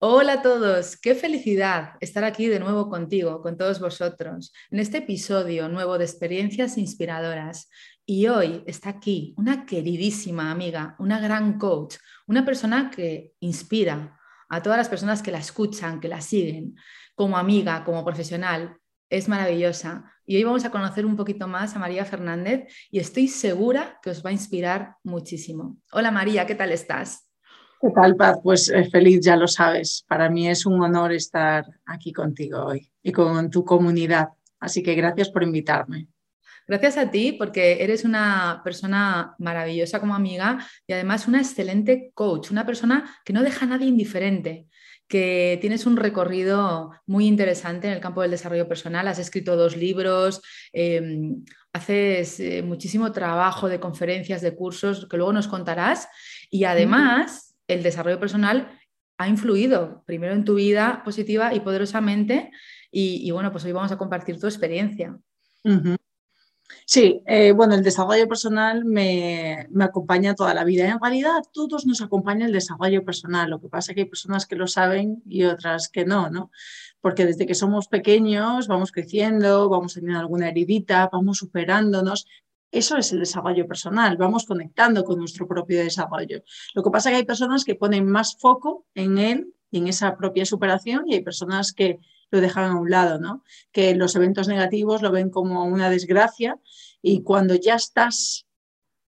[0.00, 4.98] Hola a todos, qué felicidad estar aquí de nuevo contigo, con todos vosotros, en este
[4.98, 7.68] episodio nuevo de experiencias inspiradoras.
[8.06, 11.96] Y hoy está aquí una queridísima amiga, una gran coach,
[12.28, 14.16] una persona que inspira
[14.48, 16.76] a todas las personas que la escuchan, que la siguen,
[17.16, 18.76] como amiga, como profesional.
[19.10, 20.12] Es maravillosa.
[20.24, 24.10] Y hoy vamos a conocer un poquito más a María Fernández y estoy segura que
[24.10, 25.78] os va a inspirar muchísimo.
[25.90, 27.27] Hola María, ¿qué tal estás?
[27.80, 28.38] ¿Qué tal, Paz?
[28.42, 30.04] Pues eh, feliz, ya lo sabes.
[30.08, 34.30] Para mí es un honor estar aquí contigo hoy y con tu comunidad.
[34.58, 36.08] Así que gracias por invitarme.
[36.66, 42.50] Gracias a ti porque eres una persona maravillosa como amiga y además una excelente coach,
[42.50, 44.66] una persona que no deja a nadie indiferente,
[45.06, 49.76] que tienes un recorrido muy interesante en el campo del desarrollo personal, has escrito dos
[49.76, 50.42] libros,
[50.72, 56.08] em, haces eh, muchísimo trabajo de conferencias, de cursos que luego nos contarás
[56.50, 58.80] y además el desarrollo personal
[59.18, 62.50] ha influido primero en tu vida positiva y poderosamente.
[62.90, 65.18] Y, bueno, pues hoy vamos a compartir tu experiencia.
[66.86, 70.88] Sí, eh, bueno, el desarrollo personal me, me, acompaña toda la vida.
[70.88, 73.50] En realidad, todos nos acompaña el desarrollo personal.
[73.50, 76.50] Lo que pasa es que hay personas que lo saben y otras que no, ¿no?
[77.00, 82.26] Porque desde que somos pequeños vamos creciendo, vamos teniendo alguna heridita, vamos superándonos,
[82.70, 86.42] eso es el desarrollo personal, vamos conectando con nuestro propio desarrollo.
[86.74, 89.88] Lo que pasa es que hay personas que ponen más foco en él y en
[89.88, 91.98] esa propia superación y hay personas que
[92.30, 93.42] lo dejan a un lado, ¿no?
[93.72, 96.58] Que los eventos negativos lo ven como una desgracia
[97.00, 98.46] y cuando ya estás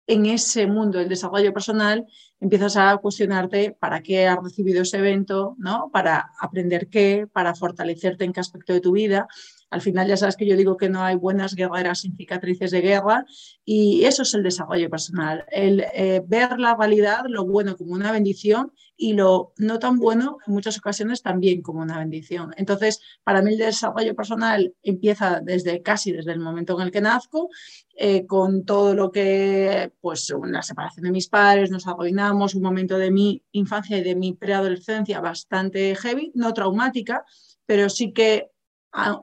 [0.06, 2.06] en ese mundo del desarrollo personal,
[2.41, 5.91] empiezas a cuestionarte para qué has recibido ese evento, ¿no?
[5.93, 9.28] Para aprender qué, para fortalecerte en qué aspecto de tu vida
[9.70, 12.81] al final ya sabes que yo digo que no hay buenas guerreras sin cicatrices de
[12.81, 13.25] guerra
[13.64, 18.12] y eso es el desarrollo personal, el eh, ver la realidad, lo bueno como una
[18.12, 22.53] bendición y lo no tan bueno en muchas ocasiones también como una bendición.
[22.56, 27.00] Entonces, para mí el desarrollo personal empieza desde casi desde el momento en el que
[27.00, 27.48] nazco,
[27.94, 32.98] eh, con todo lo que, pues, la separación de mis padres, nos arruinamos, un momento
[32.98, 37.25] de mi infancia y de mi preadolescencia bastante heavy, no traumática,
[37.64, 38.50] pero sí que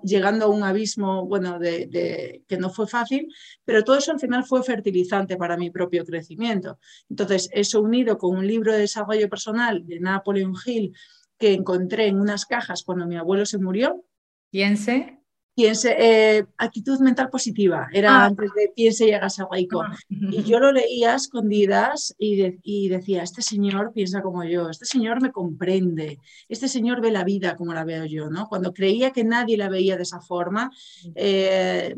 [0.04, 3.28] llegando a un abismo, bueno, de, que no fue fácil,
[3.66, 6.80] pero todo eso al final fue fertilizante para mi propio crecimiento.
[7.10, 10.94] Entonces, eso unido con un libro de desarrollo personal de Napoleon Hill
[11.38, 14.04] que encontré en unas cajas cuando mi abuelo se murió.
[14.50, 15.17] Piense
[15.58, 18.26] piense, eh, actitud mental positiva, era ah.
[18.26, 23.24] antes de piense y hagas algo ah, Y yo lo leía a escondidas y, decía,
[23.24, 27.74] este señor piensa como yo, este señor me comprende, este señor ve la vida como
[27.74, 28.48] la veo yo, ¿no?
[28.48, 30.70] Cuando creía que nadie la veía de esa forma,
[31.16, 31.96] eh,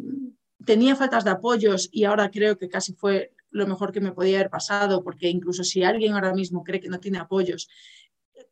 [0.63, 4.37] tenía faltas de apoyos y ahora creo que casi fue lo mejor que me podía
[4.37, 7.67] haber pasado, porque incluso si alguien ahora mismo cree que no tiene apoyos,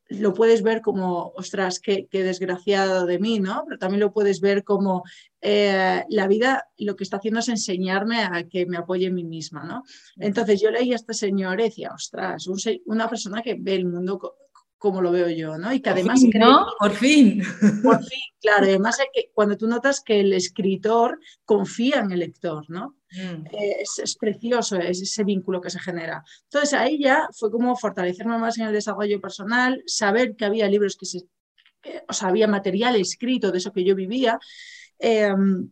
[0.10, 3.64] lo puedes ver como, ostras, qué, desgraciado de mí, ¿no?
[3.66, 5.04] Pero también lo puedes ver como
[5.42, 9.24] eh, la vida lo que está haciendo es enseñarme a que me apoye en mí
[9.24, 9.84] misma, ¿no?
[10.18, 12.48] Entonces yo leí a este señor y decía, ostras,
[12.86, 14.20] una persona que ve el mundo
[14.78, 15.74] como lo veo yo, ¿no?
[15.74, 16.22] Y que además...
[16.36, 16.68] ¿no?
[16.80, 17.42] Por fin.
[17.84, 18.66] Por fin, claro.
[18.66, 22.96] Además, es que cuando tú notas que el escritor confía en el lector, ¿no?
[23.12, 23.46] Mm.
[23.52, 26.24] Es, precioso ese vínculo que se genera.
[26.44, 30.96] Entonces, ahí ya fue como fortalecerme más en el desarrollo personal, saber que había libros
[30.96, 31.22] que se...
[32.08, 34.40] o sea, había material escrito de eso que yo vivía.
[35.00, 35.72] Em,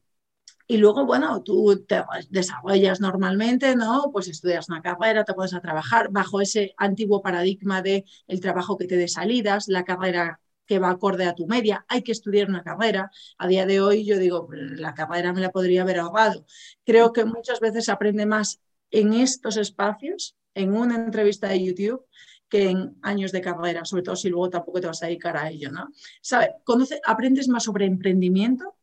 [0.67, 4.09] y luego, bueno, tú te desarrollas normalmente, ¿no?
[4.11, 8.77] Pues estudias una carrera, te puedes a trabajar bajo ese antiguo paradigma de el trabajo
[8.77, 12.49] que te dé salidas, la carrera que va acorde a tu media, hay que estudiar
[12.49, 13.11] una carrera.
[13.37, 16.45] A día de hoy yo digo, la carrera me la podría haber ahorrado.
[16.83, 18.59] Creo que muchas veces aprende más
[18.89, 22.05] en estos espacios, en una entrevista de YouTube,
[22.49, 25.49] que en años de carrera, sobre todo si luego tampoco te vas a dedicar a
[25.49, 25.89] ello, ¿no?
[26.21, 26.55] ¿Sabe?
[26.63, 28.75] Conoce, aprendes más sobre emprendimiento,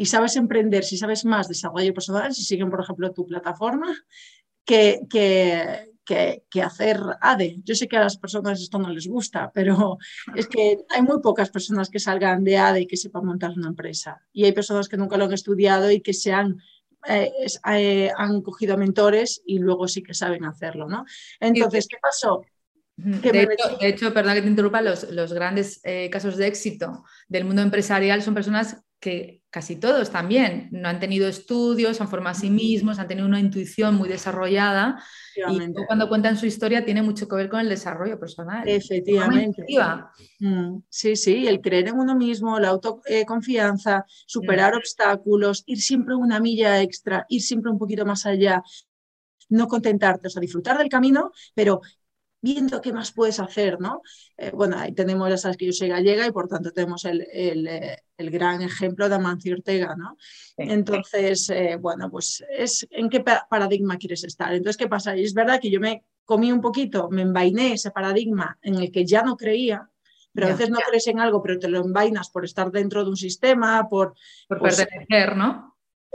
[0.00, 3.94] y sabes emprender, si sabes más desarrollo personal, si siguen, por ejemplo, tu plataforma,
[4.64, 5.90] que, que,
[6.48, 7.58] que, hacer ADE.
[7.64, 9.98] Yo sé que a las personas esto no les gusta, pero
[10.34, 13.68] es que hay muy pocas personas que salgan de ADE y que sepan montar una
[13.68, 14.22] empresa.
[14.32, 16.56] Y hay personas que nunca lo han estudiado y que se han,
[17.06, 17.30] eh,
[17.70, 20.88] eh, han cogido mentores y luego sí que saben hacerlo.
[20.88, 21.04] ¿no?
[21.40, 22.42] Entonces, ¿qué pasó?
[22.96, 27.60] De hecho, perdón que te interrumpa, los, los grandes eh, casos de éxito del mundo
[27.60, 32.50] empresarial son personas que casi todos también no han tenido estudios, han formado a sí
[32.50, 35.02] mismos, han tenido una intuición muy desarrollada
[35.34, 38.68] y cuando cuentan su historia tiene mucho que ver con el desarrollo personal.
[38.68, 39.64] Efectivamente.
[40.38, 44.76] Mm, sí, sí, el creer en uno mismo, la autoconfianza, superar mm.
[44.78, 48.62] obstáculos, ir siempre una milla extra, ir siempre un poquito más allá,
[49.48, 51.80] no contentarte, o sea, disfrutar del camino, pero
[52.40, 54.02] viendo qué más puedes hacer, ¿no?
[54.36, 57.26] Eh, bueno, ahí tenemos, ya sabes que yo soy gallega y por tanto tenemos el,
[57.32, 60.16] el, eh, el gran ejemplo de Amancio Ortega, ¿no?
[60.56, 64.52] Entonces, eh, bueno, pues es en qué paradigma quieres estar.
[64.52, 65.16] Entonces, ¿qué pasa?
[65.16, 68.90] Y es verdad que yo me comí un poquito, me envainé ese paradigma en el
[68.90, 69.88] que ya no creía,
[70.32, 73.10] pero a veces no crees en algo, pero te lo envainas por estar dentro de
[73.10, 74.14] un sistema, por...
[74.48, 75.69] Por pues, pertenecer, ¿no?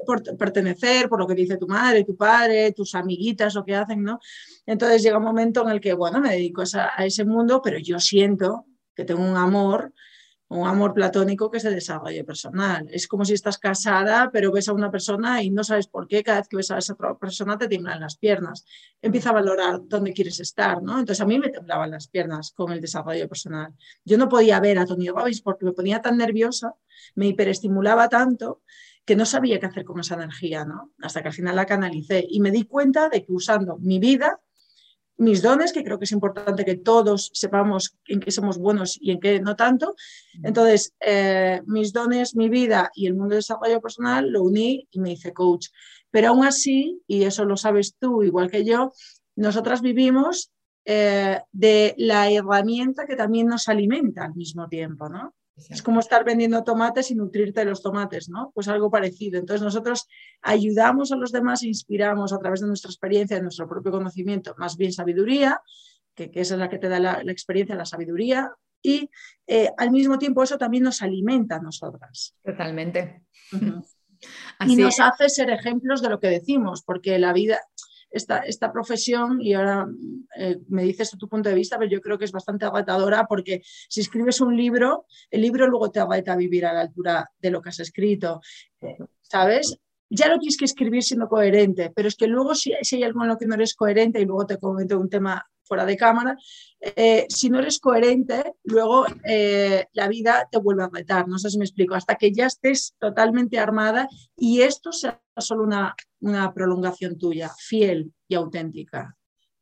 [0.05, 4.03] Por pertenecer, por lo que dice tu madre, tu padre, tus amiguitas, lo que hacen,
[4.03, 4.19] ¿no?
[4.65, 7.99] Entonces llega un momento en el que, bueno, me dedico a, ese mundo, pero yo
[7.99, 8.65] siento
[8.95, 9.93] que tengo un amor,
[10.47, 12.87] un amor platónico que se desarrolle personal.
[12.91, 16.23] Es como si estás casada, pero ves a una persona y no sabes por qué,
[16.23, 18.65] cada vez que ves a esa otra persona te tiemblan las piernas.
[19.01, 20.99] Empieza a valorar dónde quieres estar, ¿no?
[20.99, 23.73] Entonces a mí me temblaban las piernas con el desarrollo personal.
[24.03, 26.75] Yo no podía ver a Tony Robbins porque me ponía tan nerviosa,
[27.15, 28.61] me hiperestimulaba tanto
[29.05, 30.91] que no sabía qué hacer con esa energía, ¿no?
[31.01, 34.39] Hasta que al final la canalicé y me di cuenta de que usando mi vida,
[35.17, 39.11] mis dones, que creo que es importante que todos sepamos en qué somos buenos y
[39.11, 39.95] en qué no tanto,
[40.43, 44.99] entonces eh, mis dones, mi vida y el mundo de desarrollo personal lo uní y
[44.99, 45.67] me hice coach.
[46.11, 48.91] Pero aún así, y eso lo sabes tú igual que yo,
[49.35, 50.51] nosotras vivimos
[50.83, 55.33] eh, de la herramienta que también nos alimenta al mismo tiempo, ¿no?
[55.57, 58.51] Es como estar vendiendo tomates y nutrirte de los tomates, ¿no?
[58.53, 59.39] Pues algo parecido.
[59.39, 60.07] Entonces nosotros
[60.41, 64.75] ayudamos a los demás, inspiramos a través de nuestra experiencia, de nuestro propio conocimiento, más
[64.75, 65.61] bien sabiduría,
[66.13, 69.09] que, esa es la que te da la, experiencia, la sabiduría, y
[69.47, 72.35] eh, al mismo tiempo eso también nos alimenta a nosotras.
[72.43, 73.23] Totalmente.
[74.67, 77.59] y nos hace ser ejemplos de lo que decimos, porque la vida,
[78.15, 79.87] esta, profesión, y ahora
[80.37, 83.61] eh, me dices tu punto de vista, pero yo creo que es bastante agotadora porque
[83.89, 87.49] si escribes un libro, el libro luego te agota a vivir a la altura de
[87.51, 88.39] lo que has escrito,
[89.21, 89.77] ¿sabes?
[90.09, 93.29] Ya lo tienes que escribir siendo coherente, pero es que luego si, hay algo en
[93.29, 96.37] lo que no eres coherente, y luego te comento un tema fuera de cámara,
[96.79, 101.49] eh, si no eres coherente, luego eh, la vida te vuelve a retar, no sé
[101.49, 104.07] si me explico, hasta que ya estés totalmente armada
[104.37, 105.95] y esto sea solo una,
[106.25, 109.15] una prolongación tuya, fiel y auténtica.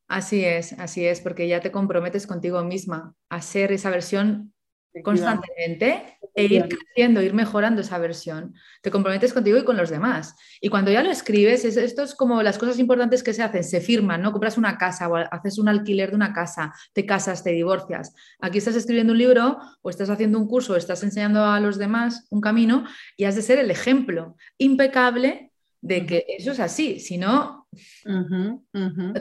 [0.08, 4.54] Así es, así es, porque ya te comprometes contigo misma a ser esa versión
[5.02, 8.54] constantemente e ir creciendo, ir mejorando esa versión.
[8.82, 10.36] Te comprometes contigo y con los demás.
[10.62, 13.82] Y cuando ya lo escribes, esto es como las cosas importantes que se hacen, se
[13.82, 14.32] firman, ¿no?
[14.32, 18.14] Compras una casa o haces un alquiler de una casa, te casas, te divorcias.
[18.40, 21.78] Aquí estás escribiendo un libro o estás haciendo un curso, o estás enseñando a los
[21.78, 22.86] demás un camino
[23.18, 25.53] y has de ser el ejemplo impecable
[25.84, 27.68] de que eso es así, si no,
[28.06, 28.64] no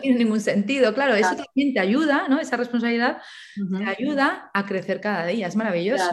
[0.00, 0.94] tiene ningún sentido.
[0.94, 2.38] Claro, eso también te ayuda, ¿no?
[2.38, 3.18] Esa responsabilidad
[3.78, 6.04] te ayuda a crecer cada día, es maravilloso.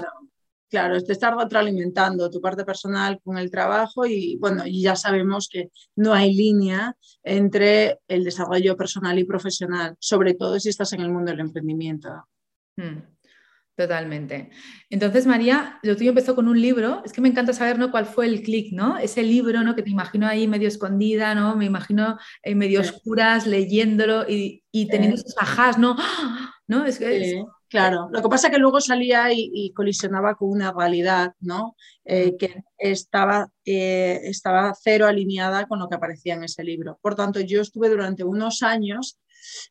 [0.68, 1.02] Claro.
[1.02, 5.70] te está retroalimentando tu parte personal con el trabajo y bueno, y ya sabemos que
[5.96, 11.12] no hay línea entre el desarrollo personal y profesional, sobre todo si estás en el
[11.12, 12.10] mundo del emprendimiento.
[12.76, 13.02] Hmm.
[13.80, 14.50] Totalmente.
[14.90, 17.02] Entonces, María, lo tuyo empezó con un libro.
[17.06, 17.92] Es que me encanta saber ¿no?
[17.92, 18.98] cuál fue el clic, ¿no?
[18.98, 19.74] Ese libro, ¿no?
[19.74, 21.56] Que te imagino ahí medio escondida, ¿no?
[21.56, 25.96] Me imagino en medio oscuras leyéndolo y, teniendo esos ajás, ¿no?
[26.68, 26.86] ¿No?
[26.86, 31.36] Es que, Claro, lo que pasa es que luego salía y, colisionaba con una realidad,
[31.40, 31.78] ¿no?
[32.04, 37.00] Eh, que estaba, eh, estaba cero alineada con lo que aparecía en ese libro.
[37.02, 39.20] Por tanto, yo estuve durante unos años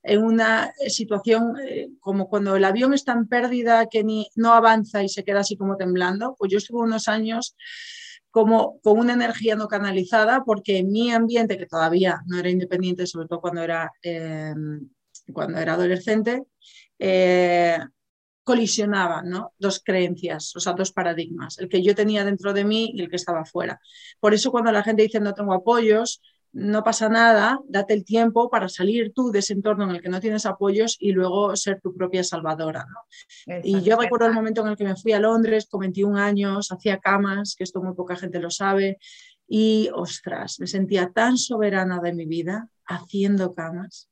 [0.03, 5.03] en una situación eh, como cuando el avión está en pérdida, que ni, no avanza
[5.03, 7.57] y se queda así como temblando, pues yo estuve unos años
[8.31, 13.27] como con una energía no canalizada, porque mi ambiente, que todavía no era independiente, sobre
[13.27, 14.89] todo cuando era, em,
[15.33, 16.45] cuando era adolescente,
[16.99, 17.79] eh,
[18.45, 19.53] colisionaban ¿no?
[19.59, 23.11] dos creencias, o sea, dos paradigmas, el que yo tenía dentro de mí y el
[23.11, 23.81] que estaba fuera.
[24.21, 26.23] Por eso cuando la gente dice no tengo apoyos,
[26.59, 30.09] no pasa nada, date el tiempo para salir tú de ese entorno en el que
[30.09, 32.85] no tienes apoyos y luego ser tu propia salvadora.
[33.63, 36.73] Y yo recuerdo el momento en el que me fui a Londres con 21 años,
[36.73, 38.99] hacía camas, que esto muy poca gente lo sabe,
[39.47, 44.11] y ostras, me sentía tan soberana de mi vida haciendo camas,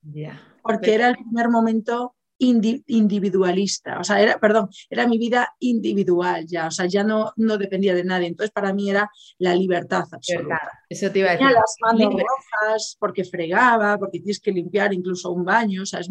[0.63, 6.67] porque era el primer momento individualista, o sea, era, perdón, era mi vida individual ya,
[6.67, 10.61] o sea, ya no, no dependía de nadie, entonces para mí era la libertad absoluta.
[10.89, 11.47] Eso te iba a decir.
[11.47, 16.01] Tenía las manos rojas porque fregaba, porque tienes que limpiar incluso un baño, o sea,
[16.01, 16.11] es,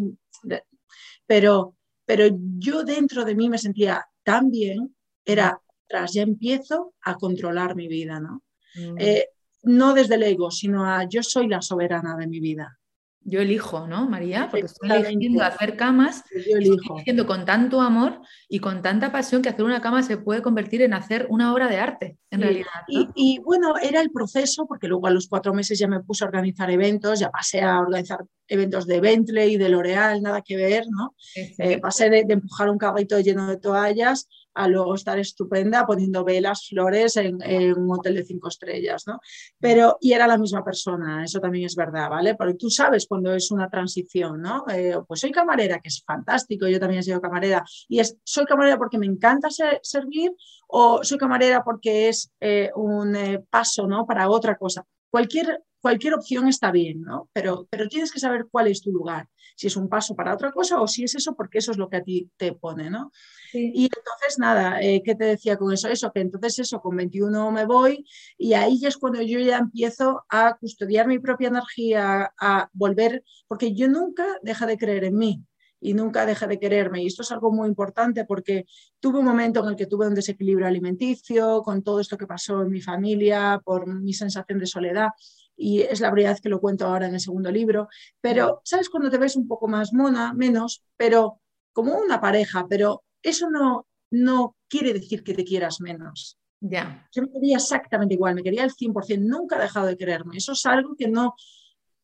[1.26, 2.24] pero, pero
[2.58, 7.86] yo dentro de mí me sentía tan bien, era, tras ya empiezo a controlar mi
[7.86, 8.42] vida, ¿no?
[8.74, 8.96] Mm.
[8.98, 9.28] Eh,
[9.62, 12.78] no desde el ego, sino a yo soy la soberana de mi vida
[13.26, 14.48] yo elijo, ¿no, María?
[14.48, 16.96] Porque estoy eligiendo hacer camas, yo elijo.
[17.04, 20.82] Estoy con tanto amor y con tanta pasión que hacer una cama se puede convertir
[20.82, 22.66] en hacer una obra de arte, en realidad.
[22.88, 26.28] Y, bueno, era el proceso, porque luego a los cuatro meses ya me puse a
[26.28, 31.16] organizar eventos, ya pasé a organizar eventos de Bentley, de L'Oreal, nada que ver, ¿no?
[31.58, 36.24] Eh, pasé de, de, empujar un carrito lleno de toallas a luego estar estupenda poniendo
[36.24, 37.36] velas, flores en,
[37.76, 39.20] un hotel de cinco estrellas, ¿no?
[39.60, 42.34] Pero, y era la misma persona, eso también es verdad, ¿vale?
[42.34, 44.64] Porque tú sabes cuando es una transición, ¿no?
[44.68, 48.46] Eh, pues soy camarera, que es fantástico, yo también he sido camarera, y es, soy
[48.46, 49.48] camarera porque me encanta
[49.82, 50.32] servir
[50.68, 54.06] o soy camarera porque es eh, un eh, paso, ¿no?
[54.06, 54.84] Para otra cosa.
[55.10, 57.30] Cualquier, cualquier opción está bien, ¿no?
[57.32, 60.50] Pero, pero tienes que saber cuál es tu lugar, si es un paso para otra
[60.50, 63.12] cosa o si es eso porque eso es lo que a ti te pone, ¿no?
[63.52, 65.86] Y entonces, nada, eh, ¿qué te decía con eso?
[65.86, 68.04] Eso, que entonces eso, con 21 me voy
[68.36, 73.72] y ahí es cuando yo ya empiezo a custodiar mi propia energía, a volver, porque
[73.72, 75.44] yo nunca deja de creer en mí
[75.80, 77.04] y nunca deja de quererme.
[77.04, 78.66] Y esto es algo muy importante porque
[78.98, 82.62] tuve un momento en el que tuve un desequilibrio alimenticio, con todo esto que pasó
[82.62, 85.10] en mi familia, por mi sensación de soledad.
[85.56, 87.88] Y es la verdad que lo cuento ahora en el segundo libro.
[88.20, 88.90] Pero, ¿sabes?
[88.90, 91.40] Cuando te ves un poco más mona, menos, pero
[91.72, 96.38] como una pareja, pero eso no, no quiere decir que te quieras menos.
[96.60, 97.06] Ya.
[97.12, 100.36] Yo me quería exactamente igual, me quería al 100%, nunca he dejado de quererme.
[100.36, 101.34] Eso es algo que, no,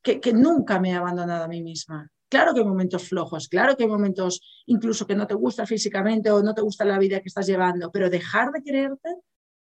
[0.03, 2.11] que, que nunca me he abandonado a mí misma.
[2.29, 6.31] Claro que hay momentos flojos, claro que hay momentos incluso que no te gusta físicamente
[6.31, 9.17] o no te gusta la vida que estás llevando, pero dejar de quererte,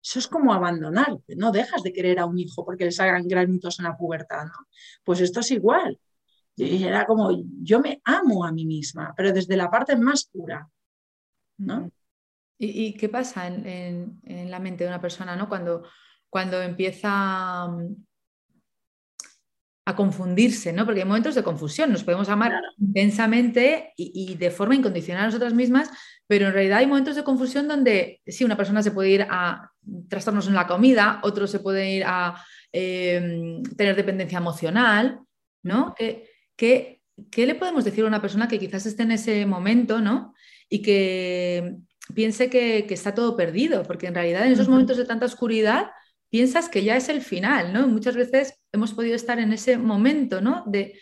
[0.04, 3.78] eso es como abandonarte, no dejas de querer a un hijo porque les hagan granitos
[3.78, 4.68] en la pubertad, ¿no?
[5.02, 5.98] Pues esto es igual.
[6.56, 7.30] Era como,
[7.62, 10.68] yo me amo a mí misma, pero desde la parte más pura.
[11.56, 11.90] ¿no?
[12.58, 14.20] ¿Y, qué pasa en,
[14.50, 15.48] la mente de una persona ¿no?
[15.48, 15.84] cuando,
[16.28, 17.94] cuando empieza mm,
[19.84, 20.84] a confundirse, ¿no?
[20.84, 25.52] Porque hay momentos de confusión, nos podemos amar intensamente y, de forma incondicional a nosotras
[25.52, 25.90] mismas,
[26.26, 29.70] pero en realidad hay momentos de confusión donde sí, una persona se puede ir a
[30.08, 35.20] trastornos en la comida, otro se puede ir a em, tener dependencia emocional,
[35.62, 35.94] ¿no?
[35.96, 40.00] ¿Qué, qué, qué le podemos decir a una persona que quizás esté en ese momento,
[40.00, 40.34] ¿no?
[40.68, 41.76] y que
[42.14, 45.90] piense que, está todo perdido, porque en realidad en esos momentos de tanta oscuridad
[46.34, 47.86] piensas que ya es el final, ¿no?
[47.86, 50.64] Muchas veces hemos podido estar en ese momento, ¿no?
[50.66, 50.98] De,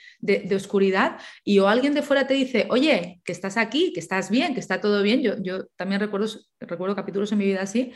[0.55, 4.53] oscuridad y o alguien de fuera te dice, oye, que estás aquí, que estás bien,
[4.53, 5.23] que está todo bien.
[5.23, 6.27] Yo, yo también recuerdo,
[6.61, 7.95] recuerdo capítulos en mi vida así,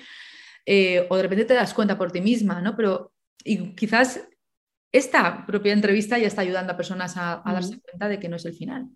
[0.65, 2.75] eh, o de repente te das cuenta por ti misma, ¿no?
[2.75, 3.13] Pero
[3.45, 4.27] y quizás
[4.91, 8.47] esta propia entrevista ya está ayudando a personas a, darse cuenta de que no es
[8.47, 8.89] el final.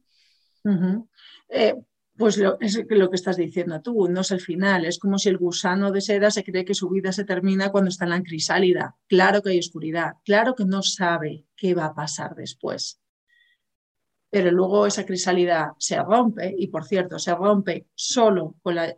[2.21, 4.85] Pues lo, es lo que estás diciendo tú, no es el final.
[4.85, 7.89] Es como si el gusano de seda se cree que su vida se termina cuando
[7.89, 8.95] está en la crisálida.
[9.09, 13.01] Claro que hay oscuridad, claro que no sabe qué va a pasar después.
[14.29, 18.95] Pero luego esa crisálida se rompe, y por cierto, se rompe solo con la,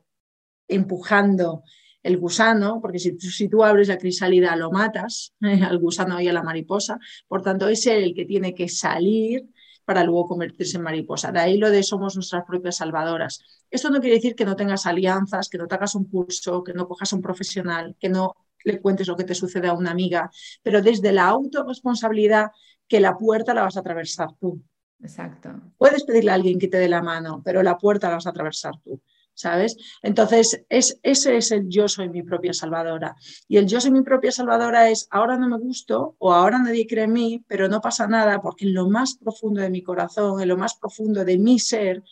[0.67, 1.63] empujando
[2.03, 6.33] el gusano, porque si, si tú abres la crisálida lo matas, al gusano y a
[6.33, 6.99] la mariposa.
[7.29, 9.47] Por tanto, es él el que tiene que salir
[9.85, 11.33] para luego convertirse en mariposa.
[11.33, 13.43] De ahí lo de somos nuestras propias salvadoras.
[13.71, 16.73] Esto no quiere decir que no tengas alianzas, que no te hagas un curso, que
[16.73, 18.35] no cojas a un profesional, que no
[18.65, 20.31] le cuentes lo que te sucede a una amiga,
[20.63, 22.51] pero desde la autorresponsabilidad
[22.87, 24.63] que la puerta la vas a atravesar tú.
[25.01, 25.51] Exacto.
[25.79, 28.31] Puedes pedirle a alguien que te dé la mano, pero la puerta la vas a
[28.31, 29.01] atravesar tú.
[29.43, 29.77] ¿Sabes?
[30.03, 33.17] Entonces, es, ese es el yo soy mi propia salvadora.
[33.49, 36.87] Y el yo soy mi propia salvadora es, ahora no me gusto o ahora nadie
[36.87, 40.41] cree en mí, pero no pasa nada porque en lo más profundo de mi corazón,
[40.41, 42.05] en lo más profundo de mi ser,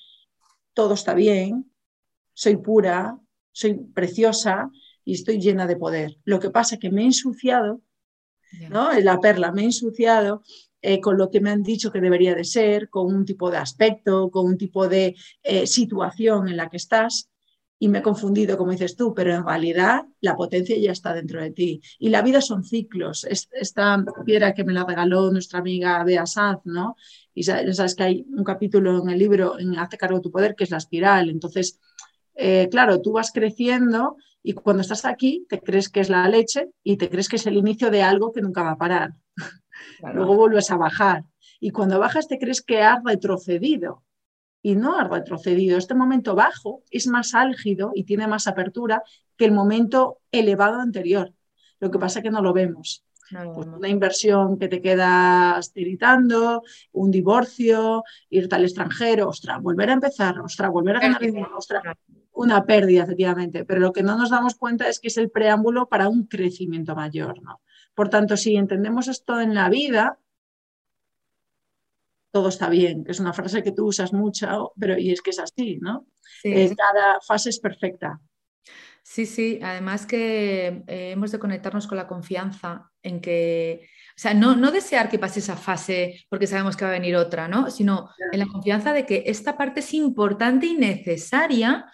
[0.74, 1.72] todo está bien,
[2.34, 3.16] soy pura,
[3.52, 4.70] soy preciosa
[5.04, 6.18] y estoy llena de poder.
[6.24, 7.80] Lo que pasa es que me he ensuciado,
[8.70, 8.92] ¿no?
[9.00, 10.42] La perla, me he ensuciado
[10.82, 13.58] eh, con lo que me han dicho que debería de ser, con un tipo de
[13.58, 17.28] aspecto, con un tipo de eh, situación en la que estás.
[17.82, 21.40] y me he confundido, como dices tú, pero en realidad la potencia ya está dentro
[21.40, 21.80] de ti.
[21.98, 23.24] Y la vida son ciclos.
[23.24, 26.96] Esta piedra que me la regaló nuestra amiga Bea Sanz, ¿no?
[27.34, 30.64] Y sabes que hay un capítulo en el libro, en Hazte cargo tu poder, que
[30.64, 31.30] es la espiral.
[31.30, 31.80] Entonces,
[32.34, 36.70] eh, claro, tú vas creciendo y cuando estás aquí te crees que es la leche
[36.82, 39.12] y te crees que es el inicio de algo que nunca va a parar.
[40.14, 41.24] Luego vuelves a bajar.
[41.60, 44.02] Y cuando bajas te crees que has retrocedido
[44.62, 45.78] y no ha retrocedido.
[45.78, 49.02] Este momento bajo es más álgido y tiene más apertura
[49.36, 51.32] que el momento elevado anterior.
[51.78, 53.04] Lo que pasa es que no lo vemos.
[53.54, 59.92] Pues una inversión que te quedas tiritando, un divorcio, irte al extranjero, ostras, volver a
[59.92, 61.82] empezar, ostras, volver a ganar dinero, ostras,
[62.32, 63.64] una pérdida, efectivamente.
[63.64, 66.96] Pero lo que no nos damos cuenta es que es el preámbulo para un crecimiento
[66.96, 67.40] mayor.
[67.40, 67.60] ¿no?
[68.00, 70.18] Por tanto, si entendemos esto en la vida,
[72.32, 75.28] todo está bien, que es una frase que tú usas mucho, pero y es que
[75.28, 76.06] es así, ¿no?
[76.42, 78.18] Eh, cada fase es perfecta.
[79.02, 83.88] Sí, sí, además que eh, hemos de conectarnos con la confianza en que
[84.20, 87.16] o sea, no, no, desear que pase esa fase porque sabemos que va a venir
[87.16, 87.70] otra, ¿no?
[87.70, 91.86] Sino en la confianza de que esta parte es importante y necesaria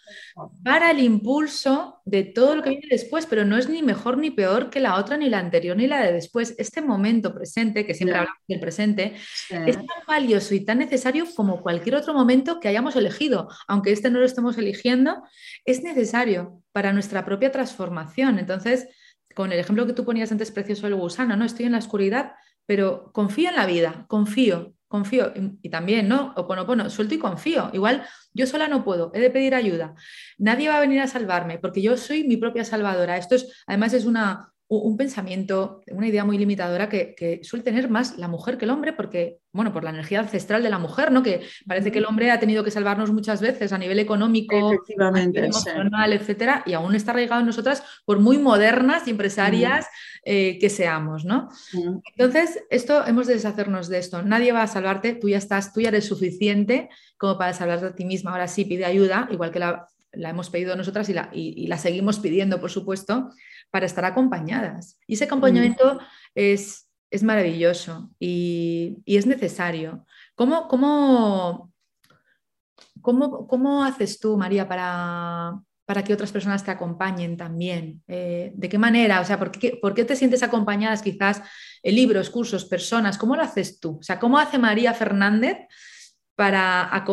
[0.65, 4.33] para el impulso de todo lo que viene después, pero no es ni mejor ni
[4.33, 6.57] peor que la otra, ni la anterior, ni la de después.
[6.59, 9.15] Este momento presente, que siempre hablamos del presente,
[9.49, 13.49] es tan valioso y tan necesario como cualquier otro momento que hayamos elegido.
[13.69, 15.23] Aunque este no lo estemos eligiendo,
[15.65, 18.41] es necesario para nuestra propia transformación.
[18.41, 18.89] Entonces,
[19.37, 21.45] con el ejemplo que tú ponías antes, precioso del gusano, ¿no?
[21.45, 22.33] Estoy en la oscuridad,
[22.65, 25.31] pero confío en la vida, confío, confío.
[25.61, 26.33] Y, también, ¿no?
[26.37, 27.69] O bueno, bueno, suelto y confío.
[27.75, 29.95] Igual yo sola no puedo, he de pedir ayuda.
[30.39, 33.19] Nadie va a venir a salvarme porque yo soy mi propia salvadora.
[33.19, 38.19] Esto es, además, es una, un pensamiento, una idea muy limitadora que, suele tener más
[38.19, 41.23] la mujer que el hombre, porque, bueno, por la energía ancestral de la mujer, ¿no?
[41.23, 46.13] Que parece que el hombre ha tenido que salvarnos muchas veces a nivel económico, emocional,
[46.13, 49.87] etcétera, y aún está arraigado en nosotras por muy modernas y empresarias
[50.25, 51.49] eh, que seamos, ¿no?
[52.17, 54.23] Entonces, esto hemos de deshacernos de esto.
[54.23, 57.95] Nadie va a salvarte, tú ya estás, tú ya eres suficiente como para salvarte a
[57.95, 58.33] ti misma.
[58.33, 62.19] Ahora sí, pide ayuda, igual que la, hemos pedido nosotras y la, y la seguimos
[62.19, 63.31] pidiendo, por supuesto
[63.71, 64.99] para estar acompañadas.
[65.07, 65.99] Y ese acompañamiento
[66.35, 70.05] es, es, maravilloso y, es necesario.
[70.35, 71.73] ¿Cómo, cómo,
[73.03, 78.03] cómo, cómo haces tú, María, para, para que otras personas te acompañen también?
[78.09, 79.21] Eh, ¿De qué manera?
[79.21, 81.43] O sea, ¿por qué, ¿por qué, te sientes acompañadas quizás
[81.83, 83.19] en libros, cursos, personas?
[83.19, 83.99] ¿Cómo lo haces tú?
[83.99, 85.59] O sea, ¿cómo hace María Fernández
[86.35, 87.05] para,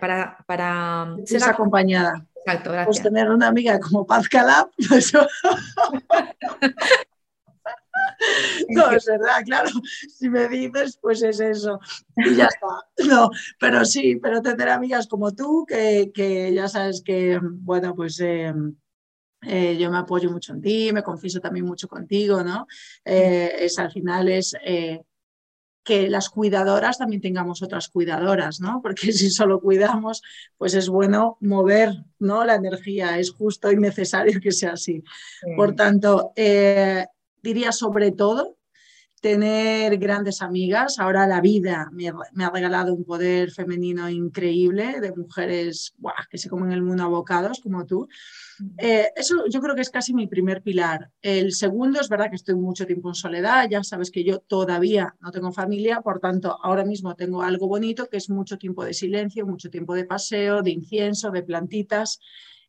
[0.00, 2.26] para, para ser acompañada?
[2.44, 2.86] Exacto, gracias.
[2.86, 5.12] Pues tener una amiga como Paz Calab, pues
[8.68, 9.70] No, es verdad, claro.
[10.08, 11.80] Si me dices, pues es eso.
[12.16, 12.66] Y ya está.
[13.08, 18.20] No, pero sí, pero tener amigas como tú, que, que ya sabes que, bueno, pues
[18.20, 18.52] eh,
[19.42, 22.66] eh, yo me apoyo mucho en ti, me confieso también mucho contigo, ¿no?
[23.04, 24.54] Eh, es al final es
[25.90, 28.80] que las cuidadoras también tengamos otras cuidadoras, ¿no?
[28.82, 30.22] Porque si solo cuidamos,
[30.56, 32.44] pues es bueno mover, ¿no?
[32.44, 35.02] La energía, es justo y necesario que sea así.
[35.56, 37.06] Por tanto, eh,
[37.42, 38.56] diría sobre todo
[39.20, 40.98] tener grandes amigas.
[40.98, 45.94] Ahora la vida me, ha regalado un poder femenino increíble de mujeres
[46.30, 48.08] que se comen el mundo abocados como tú.
[48.78, 51.10] Eh, eso yo creo que es casi mi primer pilar.
[51.20, 55.14] El segundo es verdad que estoy mucho tiempo en soledad, ya sabes que yo todavía
[55.20, 58.94] no tengo familia, por tanto ahora mismo tengo algo bonito que es mucho tiempo de
[58.94, 62.20] silencio, mucho tiempo de paseo, de incienso, de plantitas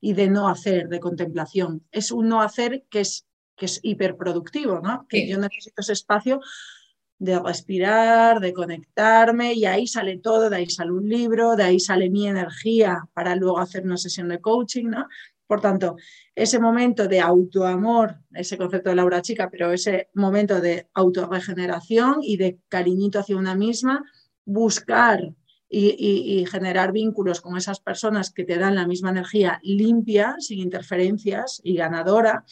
[0.02, 1.86] y de no hacer, de contemplación.
[1.92, 3.28] Es un no hacer que es,
[3.62, 5.06] que es hiperproductivo, ¿no?
[5.08, 6.42] que yo necesito ese espacio
[7.20, 11.80] de respirar, de conectarme y ahí sale todo, de ahí sale un libro, de ahí
[11.80, 15.08] sale mi energía para luego hacer una sesión de coaching, ¿no?
[15.46, 15.96] Por tanto,
[16.34, 22.38] ese momento de autoamor, ese concepto de Laura Chica, pero ese momento de autorregeneración y
[22.38, 24.04] de cariñito hacia una misma,
[24.44, 25.36] buscar
[25.70, 31.62] y, generar vínculos con esas personas que te dan la misma energía limpia, sin interferencias
[31.64, 32.44] y ganadora.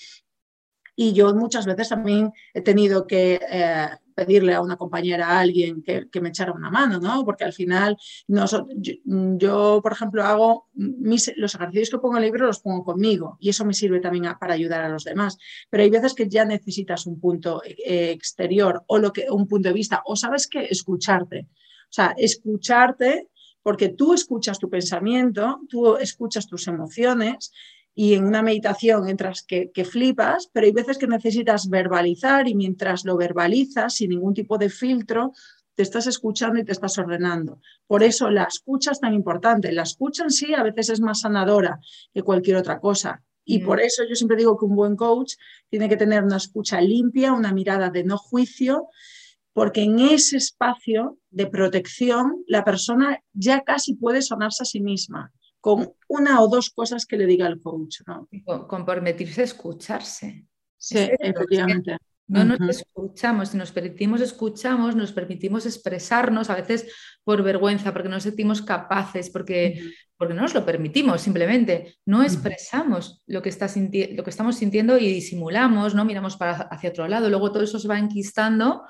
[1.01, 5.81] Y yo muchas veces también he tenido que eh, pedirle a una compañera, a alguien
[5.81, 7.23] que, me echara una mano, ¿no?
[7.23, 7.95] Porque al final,
[8.27, 13.47] yo, por ejemplo, hago los ejercicios que pongo en el libro los pongo conmigo y
[13.47, 15.37] eso me sirve también para ayudar a los demás.
[15.69, 19.69] Pero hay veces que ya necesitas un punto eh, exterior o lo que, un punto
[19.69, 21.47] de vista, o sabes que escucharte.
[21.83, 23.29] O sea, escucharte
[23.63, 27.53] porque tú escuchas tu pensamiento, tú escuchas tus emociones
[28.01, 33.03] y en una meditación entras que, flipas, pero hay veces que necesitas verbalizar y mientras
[33.03, 35.33] lo verbalizas sin ningún tipo de filtro,
[35.75, 37.59] te estás escuchando y te estás ordenando.
[37.87, 39.73] Por eso la escucha es tan importante.
[39.73, 41.81] La escucha en sí a veces es más sanadora
[42.13, 43.21] que cualquier otra cosa.
[43.43, 45.33] Y por eso yo siempre digo que un buen coach
[45.67, 48.87] tiene que tener una escucha limpia, una mirada de no juicio,
[49.51, 55.33] porque en ese espacio de protección la persona ya casi puede sonarse a sí misma
[55.59, 58.01] con una o dos cosas que le diga el coach.
[58.07, 58.27] ¿no?
[58.67, 60.45] Con, permitirse escucharse.
[60.77, 61.97] Sí, efectivamente.
[62.29, 66.85] No nos escuchamos, si nos permitimos escuchamos, nos permitimos expresarnos, a veces
[67.23, 72.21] por vergüenza, porque no nos sentimos capaces, porque, porque no nos lo permitimos simplemente, no
[72.21, 76.05] expresamos lo que, está lo que estamos sintiendo y disimulamos, ¿no?
[76.05, 78.83] miramos para hacia otro lado, luego todo eso se va enquistando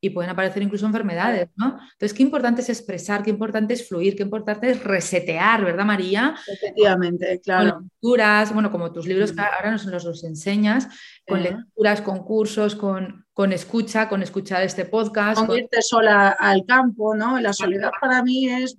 [0.00, 1.78] y pueden aparecer incluso enfermedades, ¿no?
[1.92, 6.34] Entonces, qué importante es expresar, qué importante es fluir, qué importante es resetear, ¿verdad, María?
[6.46, 7.74] Efectivamente, claro.
[7.74, 10.88] Con lecturas, bueno, como tus libros que ahora nos los, enseñas,
[11.26, 15.44] con lecturas, con cursos, con, con escucha, con escuchar este podcast.
[15.44, 17.38] Con, irte sola al campo, ¿no?
[17.38, 18.78] La soledad para mí es,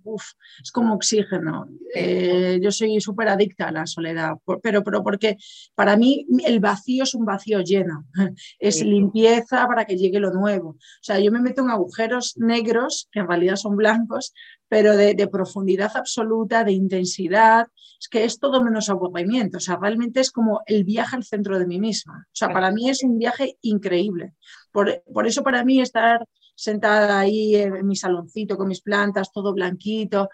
[0.63, 1.67] es como oxígeno.
[1.93, 4.32] Eh, yo soy súper adicta a la soledad,
[4.63, 5.38] pero, pero porque
[5.76, 8.08] para mí el vacío es un vacío lleno,
[8.60, 10.70] es limpieza para que llegue lo nuevo.
[10.70, 14.34] O sea, yo me meto en agujeros negros, que en realidad son blancos,
[14.69, 17.67] pero de, profundidad absoluta, de intensidad,
[17.99, 21.58] es que es todo menos aburrimiento, o sea, realmente es como el viaje al centro
[21.58, 22.25] de mí misma.
[22.27, 24.34] O sea, para mí es un viaje increíble.
[24.71, 30.30] Por, eso para mí estar sentada ahí en mi saloncito con mis plantas, todo blanquito,